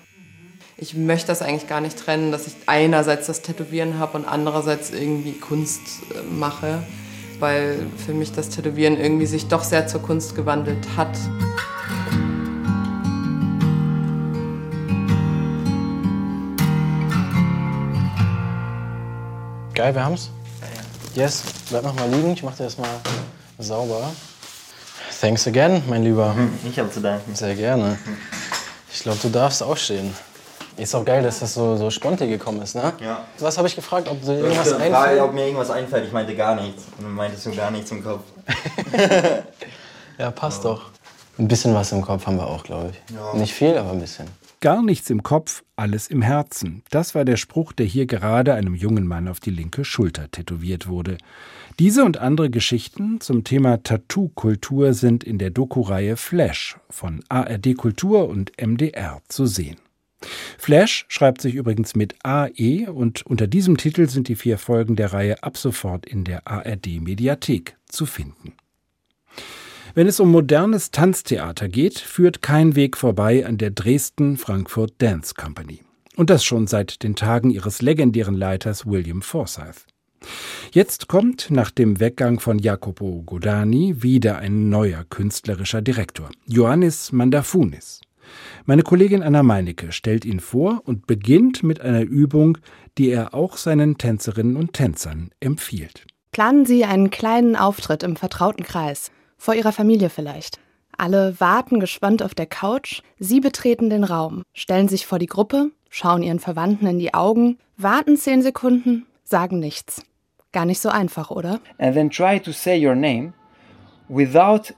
ich 0.77 0.93
möchte 0.93 1.27
das 1.27 1.41
eigentlich 1.41 1.67
gar 1.67 1.81
nicht 1.81 1.97
trennen, 1.97 2.31
dass 2.31 2.47
ich 2.47 2.53
einerseits 2.67 3.27
das 3.27 3.41
Tätowieren 3.41 3.99
habe 3.99 4.17
und 4.17 4.25
andererseits 4.25 4.91
irgendwie 4.91 5.33
Kunst 5.33 5.81
äh, 6.13 6.21
mache 6.31 6.83
weil 7.39 7.87
für 8.05 8.13
mich 8.13 8.31
das 8.31 8.49
Tätowieren 8.49 8.97
irgendwie 8.97 9.25
sich 9.25 9.47
doch 9.47 9.63
sehr 9.63 9.87
zur 9.87 10.01
Kunst 10.01 10.35
gewandelt 10.35 10.85
hat. 10.97 11.17
Geil, 19.73 19.95
wir 19.95 20.03
haben's. 20.03 20.29
Yes, 21.15 21.43
bleib 21.69 21.83
noch 21.83 21.95
mal 21.95 22.09
liegen. 22.09 22.33
Ich 22.33 22.43
mach 22.43 22.55
dir 22.55 22.65
das 22.65 22.77
mal 22.77 22.89
sauber. 23.57 24.11
Thanks 25.21 25.47
again, 25.47 25.81
mein 25.87 26.03
Lieber. 26.03 26.35
Ich 26.69 26.77
habe 26.79 26.91
zu 26.91 27.01
danken. 27.01 27.33
Sehr 27.33 27.55
gerne. 27.55 27.97
Ich 28.93 29.01
glaube, 29.01 29.19
du 29.21 29.29
darfst 29.29 29.63
aufstehen. 29.63 30.13
Ist 30.79 30.95
auch 30.95 31.03
geil, 31.03 31.21
dass 31.21 31.39
das 31.39 31.53
so, 31.53 31.75
so 31.75 31.89
spontan 31.89 32.29
gekommen 32.29 32.61
ist, 32.61 32.75
ne? 32.75 32.93
Ja. 33.01 33.25
Was 33.39 33.57
habe 33.57 33.67
ich 33.67 33.75
gefragt, 33.75 34.07
ob 34.09 34.21
dir 34.21 34.39
irgendwas 34.39 34.71
einfällt? 34.71 34.93
Frage, 34.93 35.23
ob 35.23 35.33
mir 35.33 35.45
irgendwas 35.45 35.69
einfällt. 35.69 36.05
Ich 36.05 36.13
meinte 36.13 36.35
gar 36.35 36.55
nichts. 36.55 36.85
Und 36.97 37.03
dann 37.03 37.13
meintest 37.13 37.45
du 37.45 37.51
gar 37.55 37.69
nichts 37.69 37.91
im 37.91 38.03
Kopf. 38.03 38.23
ja, 40.17 40.31
passt 40.31 40.63
ja. 40.63 40.71
doch. 40.71 40.91
Ein 41.37 41.47
bisschen 41.47 41.73
was 41.73 41.91
im 41.91 42.01
Kopf 42.01 42.25
haben 42.25 42.37
wir 42.37 42.47
auch, 42.47 42.63
glaube 42.63 42.91
ich. 42.91 43.15
Ja. 43.15 43.33
Nicht 43.33 43.53
viel, 43.53 43.77
aber 43.77 43.91
ein 43.91 43.99
bisschen. 43.99 44.27
Gar 44.61 44.81
nichts 44.81 45.09
im 45.09 45.23
Kopf, 45.23 45.63
alles 45.75 46.07
im 46.07 46.21
Herzen. 46.21 46.83
Das 46.91 47.15
war 47.15 47.23
der 47.23 47.37
Spruch, 47.37 47.71
der 47.71 47.85
hier 47.85 48.05
gerade 48.05 48.53
einem 48.53 48.75
jungen 48.75 49.07
Mann 49.07 49.27
auf 49.27 49.39
die 49.39 49.51
linke 49.51 49.85
Schulter 49.85 50.29
tätowiert 50.31 50.87
wurde. 50.87 51.17
Diese 51.77 52.03
und 52.03 52.17
andere 52.17 52.49
Geschichten 52.49 53.21
zum 53.21 53.45
Thema 53.45 53.81
Tattoo-Kultur 53.83 54.93
sind 54.93 55.23
in 55.23 55.37
der 55.37 55.49
Doku-Reihe 55.49 56.17
Flash 56.17 56.77
von 56.89 57.23
ARD 57.29 57.77
Kultur 57.77 58.27
und 58.27 58.51
MDR 58.61 59.21
zu 59.29 59.45
sehen. 59.45 59.77
Flash 60.57 61.05
schreibt 61.07 61.41
sich 61.41 61.55
übrigens 61.55 61.95
mit 61.95 62.15
AE 62.23 62.89
und 62.91 63.25
unter 63.25 63.47
diesem 63.47 63.77
Titel 63.77 64.09
sind 64.09 64.27
die 64.27 64.35
vier 64.35 64.57
Folgen 64.57 64.95
der 64.95 65.13
Reihe 65.13 65.41
ab 65.43 65.57
sofort 65.57 66.05
in 66.05 66.23
der 66.23 66.47
ARD 66.47 66.99
Mediathek 67.01 67.77
zu 67.87 68.05
finden. 68.05 68.53
Wenn 69.95 70.07
es 70.07 70.19
um 70.19 70.31
modernes 70.31 70.91
Tanztheater 70.91 71.67
geht, 71.67 71.99
führt 71.99 72.41
kein 72.41 72.75
Weg 72.75 72.95
vorbei 72.97 73.45
an 73.45 73.57
der 73.57 73.71
Dresden 73.71 74.37
Frankfurt 74.37 74.93
Dance 74.99 75.33
Company. 75.33 75.81
Und 76.15 76.29
das 76.29 76.43
schon 76.43 76.67
seit 76.67 77.01
den 77.01 77.15
Tagen 77.15 77.49
ihres 77.49 77.81
legendären 77.81 78.35
Leiters 78.35 78.85
William 78.85 79.21
Forsyth. 79.21 79.85
Jetzt 80.71 81.07
kommt 81.07 81.49
nach 81.49 81.71
dem 81.71 81.99
Weggang 81.99 82.39
von 82.39 82.59
Jacopo 82.59 83.23
Godani 83.25 84.03
wieder 84.03 84.37
ein 84.37 84.69
neuer 84.69 85.05
künstlerischer 85.09 85.81
Direktor, 85.81 86.29
Ioannis 86.45 87.11
Mandafounis. 87.11 88.01
Meine 88.65 88.83
Kollegin 88.83 89.23
Anna 89.23 89.43
Meinecke 89.43 89.91
stellt 89.91 90.25
ihn 90.25 90.39
vor 90.39 90.81
und 90.85 91.07
beginnt 91.07 91.63
mit 91.63 91.81
einer 91.81 92.01
Übung, 92.01 92.57
die 92.97 93.09
er 93.09 93.33
auch 93.33 93.57
seinen 93.57 93.97
Tänzerinnen 93.97 94.55
und 94.55 94.73
Tänzern 94.73 95.31
empfiehlt. 95.39 96.05
Planen 96.31 96.65
Sie 96.65 96.85
einen 96.85 97.09
kleinen 97.09 97.55
Auftritt 97.55 98.03
im 98.03 98.15
vertrauten 98.15 98.63
Kreis, 98.63 99.11
vor 99.37 99.55
Ihrer 99.55 99.71
Familie 99.71 100.09
vielleicht. 100.09 100.59
Alle 100.97 101.39
warten 101.39 101.79
gespannt 101.79 102.21
auf 102.21 102.35
der 102.35 102.45
Couch, 102.45 103.01
Sie 103.17 103.39
betreten 103.39 103.89
den 103.89 104.03
Raum, 104.03 104.43
stellen 104.53 104.89
sich 104.89 105.05
vor 105.05 105.17
die 105.17 105.27
Gruppe, 105.27 105.71
schauen 105.89 106.21
Ihren 106.21 106.39
Verwandten 106.39 106.87
in 106.87 106.99
die 106.99 107.13
Augen, 107.13 107.57
warten 107.77 108.17
zehn 108.17 108.41
Sekunden, 108.41 109.05
sagen 109.23 109.59
nichts. 109.59 110.03
Gar 110.51 110.65
nicht 110.65 110.79
so 110.79 110.89
einfach, 110.89 111.31
oder? 111.31 111.61
And 111.77 111.93
then 111.93 112.09
try 112.09 112.39
to 112.39 112.51
say 112.51 112.85
your 112.85 112.95
name 112.95 113.33
without 114.09 114.73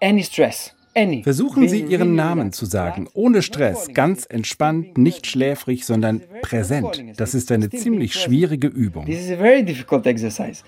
any 0.00 0.22
stress. 0.22 0.74
Versuchen 1.22 1.68
Sie 1.68 1.80
Ihren 1.82 2.14
Namen 2.14 2.52
zu 2.52 2.66
sagen, 2.66 3.08
ohne 3.14 3.42
Stress, 3.42 3.88
ganz 3.94 4.26
entspannt, 4.26 4.98
nicht 4.98 5.26
schläfrig, 5.26 5.86
sondern 5.86 6.20
präsent. 6.42 7.02
Das 7.16 7.34
ist 7.34 7.50
eine 7.50 7.70
ziemlich 7.70 8.14
schwierige 8.14 8.66
Übung. 8.66 9.06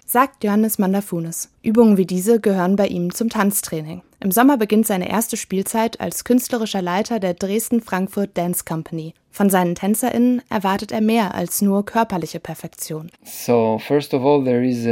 Sagt 0.07 0.45
Johannes 0.45 0.79
Mandafunes. 0.79 1.51
Übungen 1.63 1.97
wie 1.97 2.07
diese 2.07 2.41
gehören 2.41 2.77
bei 2.77 2.87
ihm 2.87 3.13
zum 3.13 3.29
Tanztraining. 3.29 4.03
Im 4.21 4.31
Sommer 4.31 4.57
beginnt 4.57 4.87
seine 4.87 5.11
erste 5.11 5.37
Spielzeit 5.37 6.01
als 6.01 6.25
künstlerischer 6.25 6.81
Leiter 6.81 7.21
der 7.21 7.35
Dresden-Frankfurt 7.35 8.31
Dance 8.39 8.65
Company. 8.65 9.13
Von 9.37 9.51
seinen 9.51 9.75
TänzerInnen 9.75 10.43
erwartet 10.49 10.93
er 10.93 11.01
mehr 11.01 11.35
als 11.35 11.61
nur 11.61 11.85
körperliche 11.85 12.39
Perfektion. 12.39 13.11
So, 13.25 13.81
first 13.85 14.15
of 14.15 14.23
all, 14.23 14.45
there 14.45 14.65
is 14.65 14.85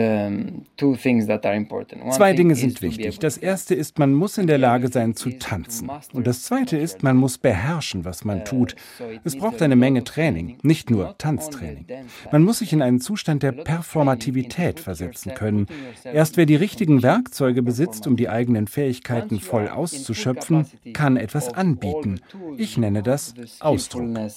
two 0.76 0.96
things 0.96 1.28
that 1.28 1.46
are 1.46 1.54
important. 1.54 2.02
One 2.02 2.10
Zwei 2.10 2.32
Dinge 2.32 2.56
sind 2.56 2.82
wichtig. 2.82 3.20
Das 3.20 3.36
erste 3.36 3.76
ist, 3.76 4.00
man 4.00 4.12
muss 4.12 4.38
in 4.38 4.48
der 4.48 4.58
Lage 4.58 4.88
sein 4.88 5.14
zu 5.14 5.30
tanzen. 5.38 5.88
Und 6.12 6.26
das 6.26 6.42
zweite 6.42 6.76
ist, 6.76 7.04
man 7.04 7.16
muss 7.16 7.38
beherrschen, 7.38 8.04
was 8.04 8.24
man 8.24 8.44
tut. 8.44 8.74
Es 9.22 9.36
braucht 9.36 9.62
eine 9.62 9.76
Menge 9.76 10.02
Training, 10.02 10.58
nicht 10.62 10.90
nur 10.90 11.16
Tanztraining. 11.18 11.86
Man 12.32 12.42
muss 12.42 12.58
sich 12.58 12.72
in 12.72 12.82
einen 12.82 13.00
Zustand 13.00 13.44
der 13.44 13.52
Performativität 13.52 14.80
versetzen 14.80 15.34
können. 15.34 15.68
Erst 16.02 16.36
wer 16.36 16.46
die 16.46 16.56
richtigen 16.56 17.04
Werkzeuge 17.04 17.62
besitzt, 17.62 18.08
um 18.08 18.16
die 18.16 18.28
eigenen 18.28 18.66
Fähigkeiten 18.66 19.38
voll 19.38 19.68
auszuschöpfen, 19.68 20.66
kann 20.94 21.16
etwas 21.16 21.54
anbieten. 21.54 22.18
Ich 22.56 22.76
nenne 22.76 23.04
das 23.04 23.34
Ausdruck. 23.60 24.31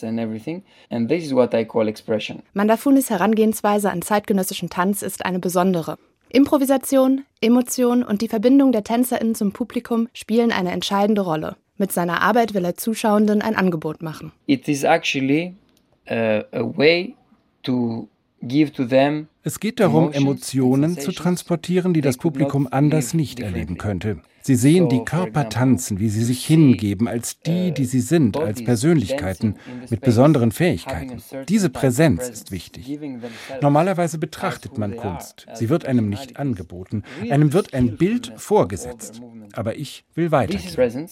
Mandafunis 2.53 3.09
Herangehensweise 3.09 3.91
an 3.91 4.01
zeitgenössischen 4.01 4.69
Tanz 4.69 5.01
ist 5.01 5.25
eine 5.25 5.39
besondere. 5.39 5.97
Improvisation, 6.29 7.23
Emotion 7.41 8.03
und 8.03 8.21
die 8.21 8.27
Verbindung 8.27 8.71
der 8.71 8.83
TänzerInnen 8.83 9.35
zum 9.35 9.53
Publikum 9.53 10.09
spielen 10.13 10.51
eine 10.51 10.71
entscheidende 10.71 11.21
Rolle. 11.21 11.55
Mit 11.77 11.91
seiner 11.91 12.21
Arbeit 12.21 12.53
will 12.53 12.65
er 12.65 12.75
Zuschauenden 12.75 13.41
ein 13.41 13.55
Angebot 13.55 14.01
machen. 14.01 14.31
It 14.45 14.67
is 14.67 14.83
actually 14.83 15.55
uh, 16.09 16.43
a 16.51 16.63
way 16.77 17.15
to 17.63 18.07
give 18.41 18.71
to 18.73 18.85
them 18.85 19.27
es 19.45 19.59
geht 19.59 19.79
darum, 19.79 20.11
Emotionen 20.11 20.97
zu 20.97 21.11
transportieren, 21.11 21.93
die 21.93 22.01
das 22.01 22.17
Publikum 22.17 22.67
anders 22.69 23.13
nicht 23.13 23.39
erleben 23.39 23.77
könnte. 23.77 24.19
Sie 24.41 24.55
sehen 24.55 24.89
die 24.89 25.03
Körper 25.03 25.49
tanzen, 25.49 25.99
wie 25.99 26.09
sie 26.09 26.23
sich 26.23 26.45
hingeben, 26.45 27.07
als 27.07 27.39
die, 27.41 27.71
die 27.71 27.85
sie 27.85 27.99
sind, 27.99 28.37
als 28.37 28.63
Persönlichkeiten 28.63 29.55
mit 29.89 30.01
besonderen 30.01 30.51
Fähigkeiten. 30.51 31.21
Diese 31.47 31.69
Präsenz 31.69 32.27
ist 32.27 32.51
wichtig. 32.51 32.99
Normalerweise 33.61 34.17
betrachtet 34.17 34.79
man 34.79 34.95
Kunst. 34.95 35.45
Sie 35.53 35.69
wird 35.69 35.85
einem 35.85 36.09
nicht 36.09 36.37
angeboten. 36.37 37.03
Einem 37.29 37.53
wird 37.53 37.75
ein 37.75 37.97
Bild 37.97 38.33
vorgesetzt. 38.37 39.21
Aber 39.53 39.77
ich 39.77 40.05
will 40.15 40.31
weitergehen. 40.31 41.09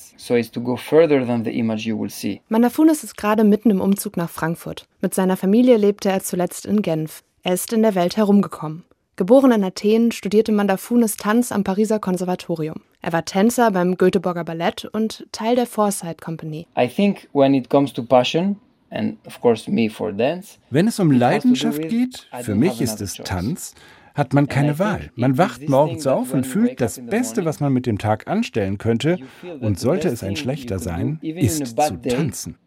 Manafunis 2.49 3.03
ist 3.03 3.17
gerade 3.17 3.43
mitten 3.43 3.69
im 3.69 3.81
Umzug 3.81 4.17
nach 4.17 4.29
Frankfurt. 4.29 4.87
Mit 5.01 5.13
seiner 5.13 5.37
Familie 5.37 5.77
lebte 5.77 6.09
er 6.09 6.21
zuletzt 6.23 6.65
in 6.65 6.81
Genf. 6.81 7.23
Er 7.45 7.53
ist 7.53 7.73
in 7.73 7.81
der 7.81 7.93
Welt 7.93 8.15
herumgekommen. 8.15 8.85
Geboren 9.17 9.51
in 9.51 9.65
Athen, 9.65 10.13
studierte 10.13 10.53
Mandafunes 10.53 11.17
Tanz 11.17 11.51
am 11.51 11.65
Pariser 11.65 11.99
Konservatorium. 11.99 12.77
Er 13.01 13.11
war 13.11 13.25
Tänzer 13.25 13.69
beim 13.71 13.97
Göteborger 13.97 14.45
Ballett 14.45 14.85
und 14.85 15.27
Teil 15.33 15.57
der 15.57 15.67
Foresight 15.67 16.21
Company. 16.21 16.67
I 16.77 16.87
think 16.87 17.27
when 17.33 17.53
it 17.53 17.69
comes 17.69 17.91
to 17.91 18.01
passion, 18.01 18.55
and 18.91 19.17
of 19.27 19.41
course 19.41 19.69
me 19.69 19.89
for 19.89 20.13
dance, 20.13 20.57
Wenn 20.69 20.87
es 20.87 21.01
um 21.01 21.11
Leidenschaft 21.11 21.81
geht, 21.89 22.29
für 22.43 22.55
mich 22.55 22.79
ist 22.79 23.01
es 23.01 23.15
Tanz, 23.15 23.75
hat 24.13 24.33
man 24.33 24.47
keine 24.47 24.79
Wahl. 24.79 25.11
Man 25.15 25.37
wacht 25.37 25.67
morgens 25.67 26.07
auf 26.07 26.33
und 26.33 26.45
fühlt, 26.45 26.81
das 26.81 27.01
Beste, 27.05 27.45
was 27.45 27.59
man 27.59 27.73
mit 27.73 27.85
dem 27.85 27.97
Tag 27.97 28.27
anstellen 28.27 28.77
könnte, 28.77 29.17
und 29.59 29.79
sollte 29.79 30.07
es 30.09 30.23
ein 30.23 30.35
schlechter 30.35 30.79
sein, 30.79 31.19
ist 31.21 31.77
zu 31.77 32.01
tanzen. 32.01 32.57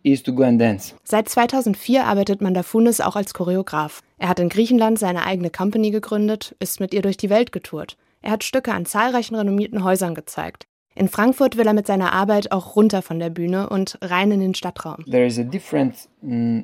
Seit 1.05 1.29
2004 1.29 2.05
arbeitet 2.05 2.41
Mandafunis 2.41 3.01
auch 3.01 3.17
als 3.17 3.35
Choreograf. 3.35 4.03
Er 4.19 4.29
hat 4.29 4.41
in 4.41 4.49
Griechenland 4.49 4.99
seine 4.99 5.25
eigene 5.25 5.51
Company 5.51 5.91
gegründet, 5.91 6.57
ist 6.59 6.81
mit 6.81 6.95
ihr 6.95 7.03
durch 7.03 7.17
die 7.17 7.31
Welt 7.31 7.53
getourt. 7.53 7.97
Er 8.23 8.33
hat 8.33 8.45
Stücke 8.45 8.73
an 8.73 8.87
zahlreichen 8.87 9.37
renommierten 9.37 9.85
Häusern 9.85 10.15
gezeigt. 10.15 10.67
In 10.97 11.09
Frankfurt 11.09 11.59
will 11.59 11.67
er 11.67 11.75
mit 11.75 11.87
seiner 11.87 12.13
Arbeit 12.15 12.53
auch 12.53 12.75
runter 12.75 13.03
von 13.03 13.19
der 13.19 13.29
Bühne 13.29 13.69
und 13.69 13.99
rein 14.01 14.33
in 14.33 14.41
den 14.41 14.55
Stadtraum. 14.55 15.05
There 15.05 15.27
is 15.27 15.39
a 15.39 15.43
different 15.43 16.09
mm, 16.23 16.61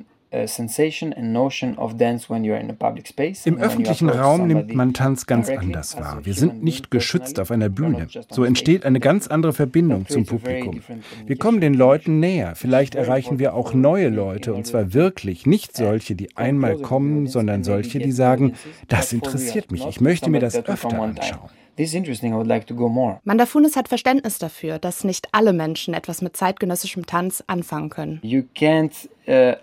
im 3.45 3.57
öffentlichen 3.57 4.09
Raum 4.09 4.47
nimmt 4.47 4.73
man 4.73 4.93
Tanz 4.93 5.25
ganz 5.27 5.49
anders 5.49 5.97
wahr. 5.97 6.21
Wir 6.23 6.33
sind 6.33 6.63
nicht 6.63 6.89
geschützt 6.89 7.39
auf 7.39 7.51
einer 7.51 7.69
Bühne. 7.69 8.07
So 8.29 8.43
entsteht 8.43 8.85
eine 8.85 8.99
ganz 8.99 9.27
andere 9.27 9.53
Verbindung 9.53 10.07
zum 10.07 10.25
Publikum. 10.25 10.81
Wir 11.25 11.37
kommen 11.37 11.61
den 11.61 11.75
Leuten 11.75 12.19
näher. 12.19 12.53
Vielleicht 12.55 12.95
erreichen 12.95 13.37
wir 13.37 13.53
auch 13.53 13.73
neue 13.73 14.09
Leute, 14.09 14.53
und 14.53 14.65
zwar 14.65 14.93
wirklich 14.93 15.45
nicht 15.45 15.77
solche, 15.77 16.15
die 16.15 16.35
einmal 16.35 16.77
kommen, 16.77 17.27
sondern 17.27 17.63
solche, 17.63 17.99
die 17.99 18.11
sagen, 18.11 18.53
das 18.87 19.13
interessiert 19.13 19.71
mich, 19.71 19.85
ich 19.85 20.01
möchte 20.01 20.29
mir 20.31 20.39
das 20.39 20.65
öfter 20.65 20.99
anschauen. 20.99 21.49
Mandafunis 23.23 23.75
hat 23.75 23.87
Verständnis 23.87 24.37
dafür, 24.37 24.79
dass 24.79 25.03
nicht 25.03 25.27
alle 25.31 25.53
Menschen 25.53 25.93
etwas 25.93 26.21
mit 26.21 26.37
zeitgenössischem 26.37 27.05
Tanz 27.05 27.43
anfangen 27.47 27.89
können. 27.89 28.21
Uh, 29.25 29.53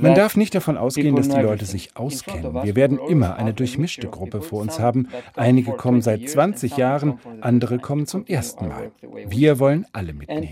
Man 0.00 0.14
darf 0.14 0.36
nicht 0.36 0.54
davon 0.54 0.76
ausgehen, 0.76 1.16
dass 1.16 1.28
die 1.28 1.40
Leute 1.40 1.64
sich 1.64 1.96
auskennen. 1.96 2.54
Wir 2.62 2.76
werden 2.76 3.00
immer 3.08 3.34
eine 3.34 3.52
durchmischte 3.52 4.06
Gruppe 4.06 4.40
vor 4.40 4.60
uns 4.60 4.78
haben. 4.78 5.08
Einige 5.34 5.72
kommen 5.72 6.00
seit 6.00 6.28
20 6.28 6.76
Jahren, 6.76 7.18
andere 7.40 7.78
kommen 7.78 8.06
zum 8.06 8.24
ersten 8.26 8.68
Mal. 8.68 8.92
Wir 9.26 9.58
wollen 9.58 9.84
alle 9.92 10.12
mitnehmen. 10.12 10.48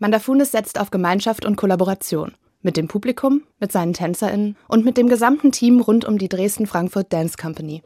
Mandafunis 0.00 0.50
setzt 0.50 0.80
auf 0.80 0.90
Gemeinschaft 0.90 1.46
und 1.46 1.56
Kollaboration. 1.56 2.32
Mit 2.60 2.76
dem 2.76 2.88
Publikum, 2.88 3.42
mit 3.60 3.70
seinen 3.70 3.92
TänzerInnen 3.92 4.56
und 4.66 4.84
mit 4.84 4.96
dem 4.96 5.08
gesamten 5.08 5.52
Team 5.52 5.78
rund 5.80 6.04
um 6.04 6.18
die 6.18 6.28
Dresden-Frankfurt 6.28 7.12
Dance 7.12 7.36
Company. 7.40 7.84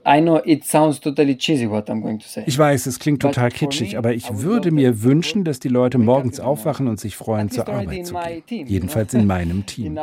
Ich 2.47 2.59
weiß, 2.59 2.87
es 2.87 2.99
klingt 2.99 3.21
total 3.21 3.51
kitschig, 3.51 3.99
aber 3.99 4.15
ich 4.15 4.39
würde 4.39 4.71
mir 4.71 5.03
wünschen, 5.03 5.45
dass 5.45 5.61
die 5.61 5.69
Leute 5.69 5.99
morgens 5.99 6.41
aufwachen 6.41 6.89
und 6.89 6.99
sich 6.99 7.17
freuen, 7.17 7.51
zur 7.51 7.69
Arbeit 7.69 8.07
zu 8.07 8.15
gehen. 8.47 8.67
Jedenfalls 8.67 9.13
in 9.13 9.27
meinem 9.27 9.67
Team. 9.67 9.99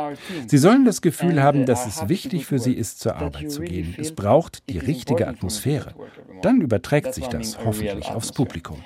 Sie 0.46 0.58
sollen 0.58 0.84
das 0.84 1.02
Gefühl 1.02 1.42
haben, 1.42 1.66
dass 1.66 1.88
es 1.88 2.08
wichtig 2.08 2.46
für 2.46 2.60
sie 2.60 2.74
ist, 2.74 3.00
zur 3.00 3.16
Arbeit 3.16 3.50
zu 3.50 3.62
gehen. 3.62 3.96
Es 3.98 4.14
braucht 4.14 4.68
die 4.70 4.78
richtige 4.78 5.26
Atmosphäre. 5.26 5.94
Dann 6.42 6.60
überträgt 6.60 7.12
sich 7.12 7.26
das 7.26 7.58
hoffentlich 7.64 8.08
aufs 8.10 8.30
Publikum. 8.30 8.78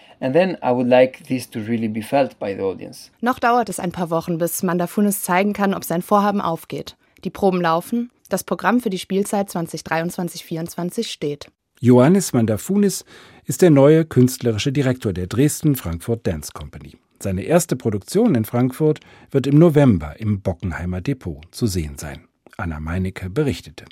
Noch 3.21 3.39
dauert 3.39 3.69
es 3.69 3.79
ein 3.79 3.93
paar 3.93 4.11
Wochen, 4.11 4.39
bis 4.39 4.63
Mandafunis 4.63 5.23
zeigen 5.23 5.53
kann, 5.53 5.75
ob 5.75 5.85
sein 5.85 6.03
Vorhaben 6.03 6.41
aufgeht. 6.41 6.97
Die 7.25 7.31
Proben 7.31 7.61
laufen, 7.61 8.11
das 8.29 8.45
Programm 8.45 8.81
für 8.81 8.91
die 8.91 8.99
Spielzeit 8.99 9.51
2023-24 9.51 11.05
steht. 11.09 11.49
Johannes 11.81 12.33
Mandafunis 12.33 13.05
ist 13.45 13.61
der 13.61 13.71
neue 13.71 14.07
künstlerische 14.07 14.73
Direktor 14.73 15.13
der 15.13 15.27
Dresden-Frankfurt 15.27 16.27
Dance 16.27 16.53
Company. 16.55 16.97
Seine 17.21 17.43
erste 17.43 17.77
Produktion 17.77 18.35
in 18.35 18.45
Frankfurt 18.45 19.01
wird 19.31 19.47
im 19.47 19.59
November 19.59 20.19
im 20.19 20.41
Bockenheimer 20.41 21.01
Depot 21.01 21.43
zu 21.51 21.67
sehen 21.67 21.99
sein. 21.99 22.27
Anna 22.57 22.81
Meinecke 22.81 23.29
berichtete. 23.29 23.85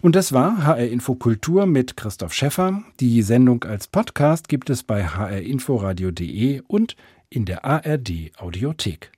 Und 0.00 0.16
das 0.16 0.32
war 0.32 0.64
HR 0.64 0.88
Info 0.88 1.14
Kultur 1.14 1.66
mit 1.66 1.96
Christoph 1.96 2.34
Schäffer. 2.34 2.82
Die 3.00 3.22
Sendung 3.22 3.64
als 3.64 3.86
Podcast 3.86 4.48
gibt 4.48 4.70
es 4.70 4.82
bei 4.82 5.04
hrinforadio.de 5.04 6.62
und 6.66 6.96
in 7.28 7.44
der 7.44 7.64
ARD 7.64 8.32
Audiothek. 8.36 9.12